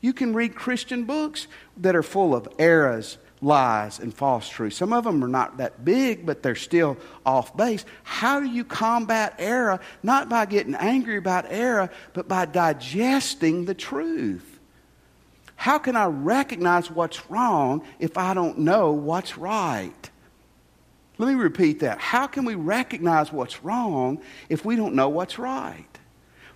You 0.00 0.12
can 0.12 0.34
read 0.34 0.56
Christian 0.56 1.04
books 1.04 1.46
that 1.76 1.94
are 1.94 2.02
full 2.02 2.34
of 2.34 2.48
errors, 2.58 3.18
lies, 3.40 4.00
and 4.00 4.12
false 4.12 4.48
truths. 4.48 4.76
Some 4.76 4.92
of 4.92 5.04
them 5.04 5.22
are 5.22 5.28
not 5.28 5.58
that 5.58 5.84
big, 5.84 6.26
but 6.26 6.42
they're 6.42 6.56
still 6.56 6.96
off 7.24 7.56
base. 7.56 7.84
How 8.02 8.40
do 8.40 8.46
you 8.46 8.64
combat 8.64 9.34
error? 9.38 9.78
Not 10.02 10.28
by 10.28 10.46
getting 10.46 10.74
angry 10.74 11.16
about 11.16 11.46
error, 11.48 11.90
but 12.14 12.26
by 12.26 12.46
digesting 12.46 13.64
the 13.64 13.74
truth. 13.74 14.58
How 15.54 15.78
can 15.78 15.94
I 15.94 16.06
recognize 16.06 16.90
what's 16.90 17.30
wrong 17.30 17.86
if 18.00 18.18
I 18.18 18.34
don't 18.34 18.58
know 18.58 18.90
what's 18.90 19.38
right? 19.38 20.10
Let 21.22 21.28
me 21.28 21.40
repeat 21.40 21.78
that. 21.80 22.00
How 22.00 22.26
can 22.26 22.44
we 22.44 22.56
recognize 22.56 23.30
what's 23.30 23.62
wrong 23.62 24.20
if 24.48 24.64
we 24.64 24.74
don't 24.74 24.96
know 24.96 25.08
what's 25.08 25.38
right? 25.38 25.86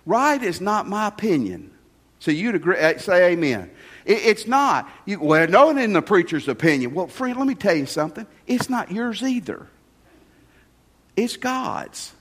Right 0.05 0.43
is 0.43 0.59
not 0.59 0.89
my 0.89 1.07
opinion. 1.07 1.71
So 2.19 2.31
you'd 2.31 2.55
agree, 2.55 2.77
uh, 2.77 2.97
say 2.97 3.31
amen. 3.31 3.71
it's 4.05 4.45
not. 4.45 4.89
You, 5.05 5.21
well, 5.21 5.47
no, 5.47 5.67
one 5.67 5.77
in 5.77 5.93
the 5.93 6.01
preacher's 6.01 6.49
opinion. 6.49 6.93
Well, 6.93 7.07
friend, 7.07 7.37
let 7.37 7.47
me 7.47 7.55
tell 7.55 7.75
you 7.75 7.85
something. 7.85 8.27
It's 8.45 8.69
not 8.69 8.91
yours 8.91 9.23
either. 9.23 9.67
It's 11.15 11.37
God's. 11.37 12.11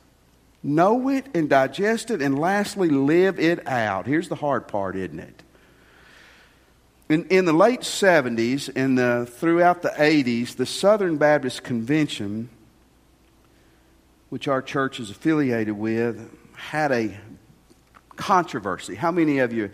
Know 0.63 1.09
it 1.09 1.27
and 1.35 1.51
digest 1.51 2.13
it, 2.13 2.23
and 2.23 2.39
lastly, 2.39 2.91
live 2.91 3.41
it 3.41 3.67
out. 3.67 4.07
Here's 4.07 4.29
the 4.29 4.37
hard 4.37 4.69
part, 4.69 4.95
isn't 4.95 5.19
it? 5.19 5.43
In, 7.09 7.27
in 7.27 7.45
the 7.45 7.53
late 7.53 7.83
70s 7.83 8.69
and 8.75 8.99
the, 8.99 9.31
throughout 9.31 9.83
the 9.83 9.91
80s, 9.91 10.57
the 10.57 10.67
Southern 10.67 11.19
Baptist 11.19 11.63
Convention, 11.63 12.49
which 14.29 14.49
our 14.49 14.61
church 14.61 14.99
is 14.99 15.11
affiliated 15.11 15.79
with, 15.79 16.29
had 16.57 16.91
a 16.91 17.17
controversy. 18.17 18.97
How 18.97 19.13
many 19.13 19.39
of 19.39 19.53
you 19.53 19.71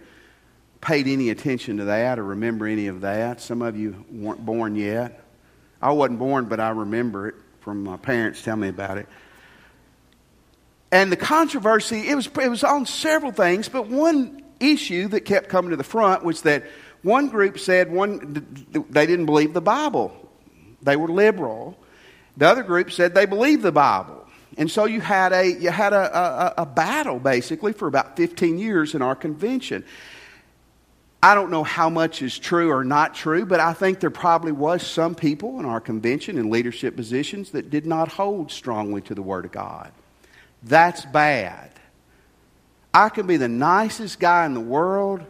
paid 0.82 1.06
any 1.06 1.30
attention 1.30 1.78
to 1.78 1.84
that 1.84 2.18
or 2.18 2.24
remember 2.24 2.66
any 2.66 2.88
of 2.88 3.00
that? 3.00 3.40
Some 3.40 3.62
of 3.62 3.78
you 3.78 4.04
weren't 4.10 4.44
born 4.44 4.76
yet. 4.76 5.24
I 5.80 5.92
wasn't 5.92 6.18
born, 6.18 6.46
but 6.46 6.60
I 6.60 6.70
remember 6.70 7.28
it 7.28 7.34
from 7.60 7.82
my 7.82 7.96
parents 7.96 8.42
telling 8.42 8.60
me 8.60 8.68
about 8.68 8.98
it. 8.98 9.08
And 10.90 11.10
the 11.10 11.16
controversy, 11.16 12.08
it 12.08 12.14
was, 12.14 12.26
it 12.26 12.50
was 12.50 12.62
on 12.62 12.84
several 12.84 13.32
things, 13.32 13.70
but 13.70 13.86
one 13.86 14.42
issue 14.60 15.08
that 15.08 15.22
kept 15.22 15.48
coming 15.48 15.70
to 15.70 15.76
the 15.76 15.84
front 15.84 16.22
was 16.24 16.42
that 16.42 16.64
one 17.02 17.28
group 17.28 17.58
said 17.58 17.90
one, 17.90 18.66
they 18.90 19.06
didn't 19.06 19.26
believe 19.26 19.54
the 19.54 19.60
Bible, 19.60 20.14
they 20.82 20.96
were 20.96 21.08
liberal. 21.08 21.78
The 22.36 22.48
other 22.48 22.62
group 22.62 22.90
said 22.90 23.14
they 23.14 23.26
believed 23.26 23.62
the 23.62 23.72
Bible. 23.72 24.26
And 24.56 24.70
so 24.70 24.86
you 24.86 25.00
had 25.00 25.32
a, 25.32 25.46
you 25.46 25.70
had 25.70 25.92
a, 25.92 26.54
a, 26.58 26.62
a 26.62 26.66
battle 26.66 27.18
basically 27.18 27.72
for 27.72 27.88
about 27.88 28.16
15 28.16 28.58
years 28.58 28.94
in 28.94 29.02
our 29.02 29.14
convention. 29.14 29.84
I 31.22 31.34
don't 31.34 31.50
know 31.50 31.62
how 31.62 31.88
much 31.88 32.20
is 32.20 32.36
true 32.36 32.72
or 32.72 32.82
not 32.84 33.14
true, 33.14 33.46
but 33.46 33.60
I 33.60 33.74
think 33.74 34.00
there 34.00 34.10
probably 34.10 34.52
was 34.52 34.84
some 34.84 35.14
people 35.14 35.60
in 35.60 35.64
our 35.66 35.80
convention 35.80 36.36
in 36.36 36.50
leadership 36.50 36.96
positions 36.96 37.50
that 37.50 37.70
did 37.70 37.86
not 37.86 38.08
hold 38.08 38.50
strongly 38.50 39.02
to 39.02 39.14
the 39.14 39.22
Word 39.22 39.44
of 39.44 39.52
God. 39.52 39.92
That's 40.64 41.04
bad. 41.04 41.70
I 42.92 43.08
can 43.08 43.26
be 43.26 43.36
the 43.36 43.48
nicest 43.48 44.18
guy 44.18 44.44
in 44.46 44.54
the 44.54 44.60
world, 44.60 45.24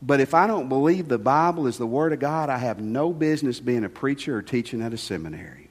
but 0.00 0.20
if 0.20 0.34
I 0.34 0.46
don't 0.46 0.68
believe 0.68 1.08
the 1.08 1.18
Bible 1.18 1.66
is 1.66 1.78
the 1.78 1.86
Word 1.86 2.12
of 2.12 2.20
God, 2.20 2.50
I 2.50 2.58
have 2.58 2.80
no 2.80 3.12
business 3.12 3.58
being 3.58 3.84
a 3.84 3.88
preacher 3.88 4.36
or 4.36 4.42
teaching 4.42 4.80
at 4.80 4.92
a 4.92 4.98
seminary. 4.98 5.68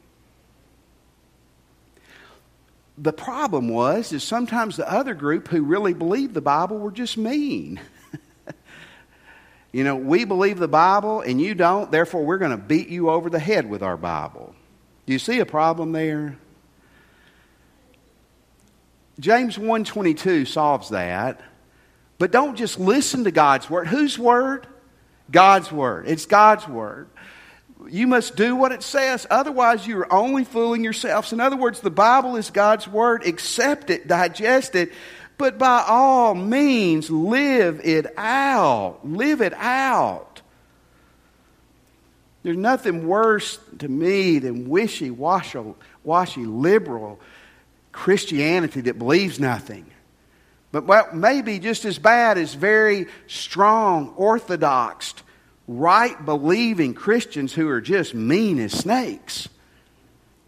The 2.98 3.14
problem 3.14 3.70
was 3.70 4.12
is 4.12 4.24
sometimes 4.24 4.76
the 4.76 4.92
other 4.92 5.14
group 5.14 5.48
who 5.48 5.62
really 5.62 5.94
believed 5.94 6.34
the 6.34 6.42
Bible 6.42 6.78
were 6.80 6.92
just 6.92 7.16
mean. 7.16 7.80
you 9.72 9.84
know, 9.84 9.96
we 9.96 10.26
believe 10.26 10.58
the 10.58 10.68
Bible 10.68 11.22
and 11.22 11.40
you 11.40 11.54
don't, 11.54 11.92
therefore 11.92 12.26
we're 12.26 12.40
going 12.40 12.52
to 12.52 12.58
beat 12.58 12.90
you 12.90 13.10
over 13.10 13.30
the 13.30 13.40
head 13.40 13.70
with 13.70 13.84
our 13.84 13.98
Bible. 13.98 14.56
Do 15.06 15.14
you 15.14 15.20
see 15.20 15.40
a 15.40 15.46
problem 15.46 15.94
there? 15.94 16.38
James 19.20 19.58
1:22 19.58 20.46
solves 20.48 20.90
that. 20.90 21.42
But 22.18 22.32
don't 22.32 22.56
just 22.56 22.80
listen 22.80 23.26
to 23.26 23.32
God's 23.32 23.70
word. 23.70 23.88
Whose 23.88 24.18
word? 24.18 24.68
God's 25.30 25.72
word. 25.72 26.08
It's 26.08 26.26
God's 26.26 26.68
word. 26.68 27.10
You 27.90 28.08
must 28.08 28.36
do 28.36 28.56
what 28.56 28.72
it 28.72 28.82
says, 28.82 29.28
otherwise, 29.30 29.86
you're 29.86 30.12
only 30.12 30.44
fooling 30.44 30.84
yourselves. 30.84 31.32
In 31.32 31.40
other 31.40 31.56
words, 31.56 31.80
the 31.80 31.92
Bible 31.92 32.36
is 32.36 32.50
God's 32.50 32.88
word. 32.88 33.26
Accept 33.26 33.90
it, 33.90 34.08
digest 34.08 34.76
it, 34.76 34.92
but 35.38 35.58
by 35.60 35.84
all 35.88 36.34
means, 36.34 37.10
live 37.10 37.80
it 37.84 38.08
out. 38.18 39.00
Live 39.04 39.42
it 39.42 39.54
out. 39.54 40.42
There's 42.42 42.58
nothing 42.58 43.08
worse 43.08 43.60
to 43.80 43.88
me 43.88 44.40
than 44.40 44.70
wishy 44.70 45.12
washy 45.12 46.46
liberal 46.46 47.20
Christianity 47.92 48.82
that 48.82 48.98
believes 48.98 49.40
nothing. 49.40 49.86
But 50.82 51.16
maybe 51.16 51.60
just 51.60 51.86
as 51.86 51.98
bad 51.98 52.38
as 52.38 52.54
very 52.54 53.08
strong, 53.28 54.14
orthodox, 54.16 55.14
right 55.68 56.24
believing 56.26 56.94
Christians 56.94 57.54
who 57.54 57.68
are 57.70 57.82
just 57.82 58.14
mean 58.14 58.60
as 58.60 58.74
snakes. 58.74 59.50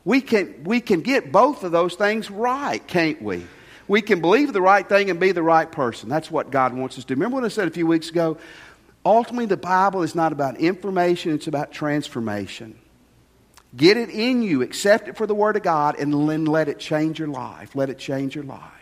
We 0.06 0.22
can, 0.22 0.64
we 0.64 0.82
can 0.82 1.02
get 1.02 1.32
both 1.32 1.64
of 1.64 1.72
those 1.72 1.96
things 1.96 2.32
right, 2.32 2.86
can't 2.86 3.22
we? 3.22 3.46
We 3.88 4.02
can 4.02 4.22
believe 4.22 4.54
the 4.54 4.62
right 4.62 4.88
thing 4.88 5.10
and 5.10 5.20
be 5.20 5.32
the 5.32 5.44
right 5.44 5.70
person. 5.70 6.10
That's 6.10 6.30
what 6.30 6.52
God 6.52 6.74
wants 6.74 6.98
us 6.98 7.04
to 7.06 7.08
do. 7.10 7.14
Remember 7.16 7.36
what 7.36 7.44
I 7.44 7.50
said 7.50 7.68
a 7.68 7.72
few 7.72 7.88
weeks 7.88 8.10
ago? 8.10 8.38
Ultimately, 9.06 9.48
the 9.48 9.58
Bible 9.58 10.04
is 10.04 10.14
not 10.14 10.32
about 10.32 10.58
information, 10.58 11.34
it's 11.34 11.48
about 11.48 11.72
transformation. 11.72 12.78
Get 13.76 13.98
it 13.98 14.10
in 14.10 14.42
you, 14.42 14.62
accept 14.62 15.08
it 15.08 15.18
for 15.18 15.28
the 15.28 15.36
Word 15.36 15.56
of 15.56 15.64
God, 15.64 15.96
and 16.00 16.14
then 16.30 16.46
let 16.46 16.68
it 16.70 16.80
change 16.80 17.20
your 17.20 17.28
life. 17.28 17.76
Let 17.76 17.90
it 17.90 18.00
change 18.00 18.36
your 18.36 18.44
life. 18.44 18.79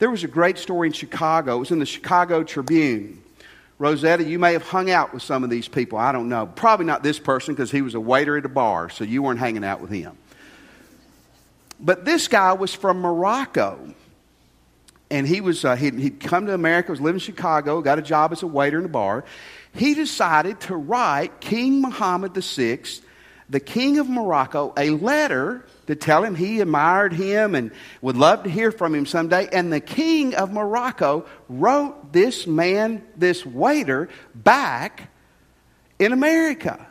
There 0.00 0.10
was 0.10 0.24
a 0.24 0.28
great 0.28 0.56
story 0.56 0.88
in 0.88 0.94
Chicago. 0.94 1.56
It 1.56 1.58
was 1.60 1.70
in 1.70 1.78
the 1.78 1.86
Chicago 1.86 2.42
Tribune. 2.42 3.22
Rosetta, 3.78 4.24
you 4.24 4.38
may 4.38 4.54
have 4.54 4.62
hung 4.62 4.90
out 4.90 5.12
with 5.12 5.22
some 5.22 5.44
of 5.44 5.50
these 5.50 5.68
people. 5.68 5.98
I 5.98 6.10
don't 6.10 6.30
know. 6.30 6.46
Probably 6.46 6.86
not 6.86 7.02
this 7.02 7.18
person 7.18 7.54
because 7.54 7.70
he 7.70 7.82
was 7.82 7.94
a 7.94 8.00
waiter 8.00 8.38
at 8.38 8.46
a 8.46 8.48
bar, 8.48 8.88
so 8.88 9.04
you 9.04 9.22
weren't 9.22 9.38
hanging 9.38 9.62
out 9.62 9.82
with 9.82 9.90
him. 9.90 10.16
But 11.78 12.06
this 12.06 12.28
guy 12.28 12.54
was 12.54 12.74
from 12.74 13.00
Morocco. 13.00 13.94
And 15.10 15.26
he 15.26 15.42
was, 15.42 15.66
uh, 15.66 15.76
he'd, 15.76 15.98
he'd 15.98 16.20
come 16.20 16.46
to 16.46 16.54
America, 16.54 16.92
was 16.92 17.00
living 17.00 17.16
in 17.16 17.20
Chicago, 17.20 17.82
got 17.82 17.98
a 17.98 18.02
job 18.02 18.32
as 18.32 18.42
a 18.42 18.46
waiter 18.46 18.78
in 18.78 18.86
a 18.86 18.88
bar. 18.88 19.24
He 19.74 19.92
decided 19.92 20.60
to 20.60 20.76
write 20.76 21.40
King 21.40 21.82
Muhammad 21.82 22.32
VI 22.34 22.84
the 23.50 23.60
king 23.60 23.98
of 23.98 24.08
Morocco 24.08 24.72
a 24.76 24.90
letter 24.90 25.66
to 25.90 25.96
tell 25.96 26.24
him 26.24 26.34
he 26.34 26.60
admired 26.60 27.12
him 27.12 27.54
and 27.54 27.72
would 28.00 28.16
love 28.16 28.44
to 28.44 28.50
hear 28.50 28.72
from 28.72 28.94
him 28.94 29.06
someday. 29.06 29.48
And 29.52 29.72
the 29.72 29.80
king 29.80 30.34
of 30.34 30.52
Morocco 30.52 31.26
wrote 31.48 32.12
this 32.12 32.46
man, 32.46 33.04
this 33.16 33.44
waiter, 33.44 34.08
back 34.34 35.10
in 35.98 36.12
America. 36.12 36.86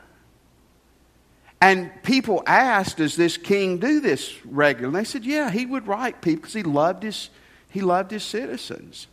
And 1.61 1.91
people 2.03 2.43
asked, 2.45 2.97
Does 2.97 3.15
this 3.15 3.37
king 3.37 3.79
do 3.79 3.99
this 3.99 4.33
regularly? 4.45 4.97
And 4.97 5.05
they 5.05 5.09
said, 5.09 5.25
Yeah, 5.25 5.49
he 5.49 5.65
would 5.65 5.87
write 5.87 6.21
people 6.21 6.41
because 6.41 6.53
he 6.53 6.63
loved 6.63 7.03
his, 7.03 7.29
he 7.69 7.81
loved 7.81 8.11
his 8.11 8.23
citizens. 8.23 9.07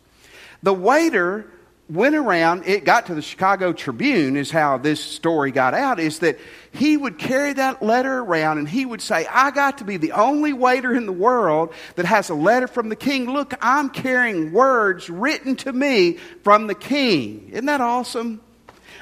The 0.63 0.73
waiter 0.73 1.51
went 1.89 2.15
around, 2.15 2.67
it 2.67 2.83
got 2.83 3.05
to 3.05 3.15
the 3.15 3.21
Chicago 3.21 3.71
Tribune, 3.71 4.35
is 4.35 4.51
how 4.51 4.77
this 4.77 4.99
story 4.99 5.51
got 5.51 5.73
out, 5.73 5.99
is 5.99 6.19
that 6.19 6.37
he 6.71 6.97
would 6.97 7.17
carry 7.17 7.53
that 7.53 7.81
letter 7.81 8.19
around 8.19 8.57
and 8.57 8.67
he 8.67 8.85
would 8.85 9.01
say, 9.01 9.25
I 9.29 9.51
got 9.51 9.77
to 9.77 9.85
be 9.85 9.97
the 9.97 10.11
only 10.11 10.51
waiter 10.51 10.93
in 10.93 11.05
the 11.05 11.13
world 11.13 11.73
that 11.95 12.05
has 12.05 12.29
a 12.29 12.35
letter 12.35 12.67
from 12.67 12.89
the 12.89 12.95
king. 12.95 13.31
Look, 13.31 13.53
I'm 13.61 13.89
carrying 13.89 14.51
words 14.51 15.09
written 15.09 15.55
to 15.57 15.71
me 15.71 16.17
from 16.43 16.67
the 16.67 16.75
king. 16.75 17.49
Isn't 17.51 17.65
that 17.67 17.81
awesome? 17.81 18.41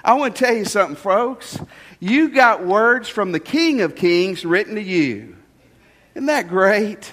I 0.04 0.13
want 0.13 0.36
to 0.36 0.45
tell 0.45 0.56
you 0.56 0.65
something, 0.65 0.95
folks. 0.95 1.60
You 2.00 2.30
got 2.30 2.63
words 2.63 3.10
from 3.10 3.32
the 3.32 3.39
King 3.39 3.82
of 3.82 3.95
Kings 3.95 4.45
written 4.45 4.76
to 4.76 4.82
you. 4.82 5.36
Isn't 6.13 6.28
that 6.28 6.48
great? 6.48 7.12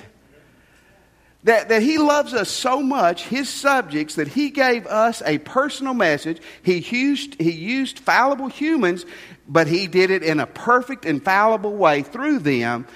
That, 1.45 1.71
that 1.71 1.83
he 1.83 1.99
loves 1.99 2.35
us 2.35 2.49
so 2.49 2.83
much, 2.83 3.25
his 3.25 3.49
subjects, 3.49 4.15
that 4.15 4.29
he 4.29 4.51
gave 4.51 4.87
us 4.87 5.23
a 5.27 5.39
personal 5.39 5.93
message. 5.93 6.41
He 6.63 6.79
used, 6.79 7.41
he 7.41 7.51
used 7.51 7.99
fallible 7.99 8.47
humans, 8.47 9.05
but 9.49 9.67
he 9.67 9.89
did 9.89 10.13
it 10.13 10.23
in 10.23 10.39
a 10.39 10.47
perfect, 10.47 11.05
infallible 11.05 11.75
way 11.75 12.03
through 12.03 12.39
them 12.41 12.87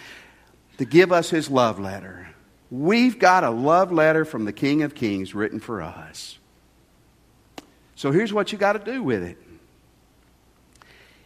to 0.79 0.85
give 0.85 1.11
us 1.11 1.29
his 1.29 1.51
love 1.51 1.81
letter. 1.81 2.29
We've 2.71 3.19
got 3.19 3.43
a 3.43 3.51
love 3.51 3.91
letter 3.91 4.25
from 4.25 4.45
the 4.45 4.53
King 4.53 4.83
of 4.83 4.95
Kings 4.95 5.35
written 5.35 5.59
for 5.59 5.83
us. 5.83 6.39
So 7.97 8.13
here's 8.13 8.33
what 8.33 8.53
you 8.53 8.59
got 8.59 8.75
to 8.75 8.79
do 8.93 9.03
with 9.03 9.23
it. 9.23 9.39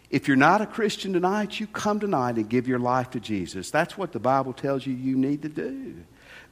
If 0.09 0.27
you're 0.27 0.37
not 0.37 0.61
a 0.61 0.67
Christian 0.67 1.13
tonight, 1.13 1.61
you 1.61 1.67
come 1.67 2.01
tonight 2.01 2.37
and 2.37 2.49
give 2.49 2.67
your 2.67 2.79
life 2.79 3.11
to 3.11 3.21
Jesus. 3.21 3.71
That's 3.71 3.97
what 3.97 4.13
the 4.13 4.19
Bible 4.19 4.53
tells 4.53 4.87
you 4.87 4.93
you 4.93 5.17
need 5.17 5.43
to 5.43 5.49
do. 5.49 5.97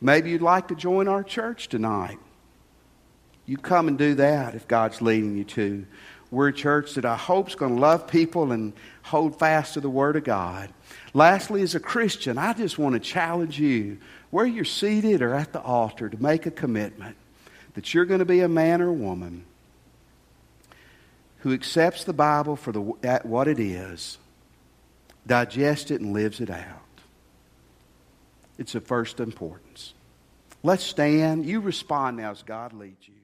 Maybe 0.01 0.31
you'd 0.31 0.43
like 0.43 0.69
to 0.69 0.75
join 0.75 1.09
our 1.09 1.23
church 1.23 1.69
tonight. 1.69 2.19
You 3.47 3.57
come 3.57 3.89
and 3.89 3.99
do 3.99 4.15
that 4.17 4.55
if 4.55 4.69
God's 4.69 5.03
leading 5.03 5.37
you 5.37 5.45
to. 5.45 5.87
We're 6.31 6.49
a 6.49 6.53
church 6.53 6.95
that 6.95 7.07
I 7.07 7.17
hope 7.17 7.49
is 7.49 7.55
going 7.55 7.75
to 7.75 7.81
love 7.81 8.07
people 8.07 8.53
and 8.53 8.75
hold 9.03 9.39
fast 9.39 9.75
to 9.75 9.81
the 9.81 9.89
Word 9.89 10.17
of 10.17 10.25
God. 10.25 10.71
Lastly, 11.15 11.63
as 11.63 11.75
a 11.75 11.81
Christian, 11.81 12.37
I 12.37 12.53
just 12.53 12.79
want 12.79 12.93
to 12.93 13.01
challenge 13.01 13.59
you, 13.59 13.99
where 14.31 14.45
you're 14.45 14.67
seated 14.67 15.23
or 15.23 15.35
at 15.35 15.55
the 15.55 15.61
altar, 15.63 16.11
to 16.11 16.23
make 16.23 16.45
a 16.45 16.51
commitment 16.51 17.17
that 17.75 17.95
you're 17.95 18.05
going 18.05 18.19
to 18.19 18.27
be 18.27 18.41
a 18.41 18.49
man 18.49 18.83
or 18.83 18.93
woman 18.93 19.45
who 21.39 21.55
accepts 21.55 22.05
the 22.05 22.13
Bible 22.13 22.57
for 22.57 22.73
the, 22.73 22.93
at 23.03 23.25
what 23.25 23.49
it 23.49 23.59
is, 23.59 24.19
digests 25.27 25.91
it, 25.91 26.03
and 26.03 26.13
lives 26.13 26.41
it 26.41 26.51
out. 26.51 26.83
It's 28.59 28.75
of 28.75 28.85
first 28.85 29.21
importance. 29.21 29.95
Let's 30.63 30.83
stand. 30.83 31.47
You 31.47 31.61
respond 31.61 32.17
now 32.17 32.33
as 32.33 32.43
God 32.43 32.73
leads 32.73 33.07
you. 33.07 33.15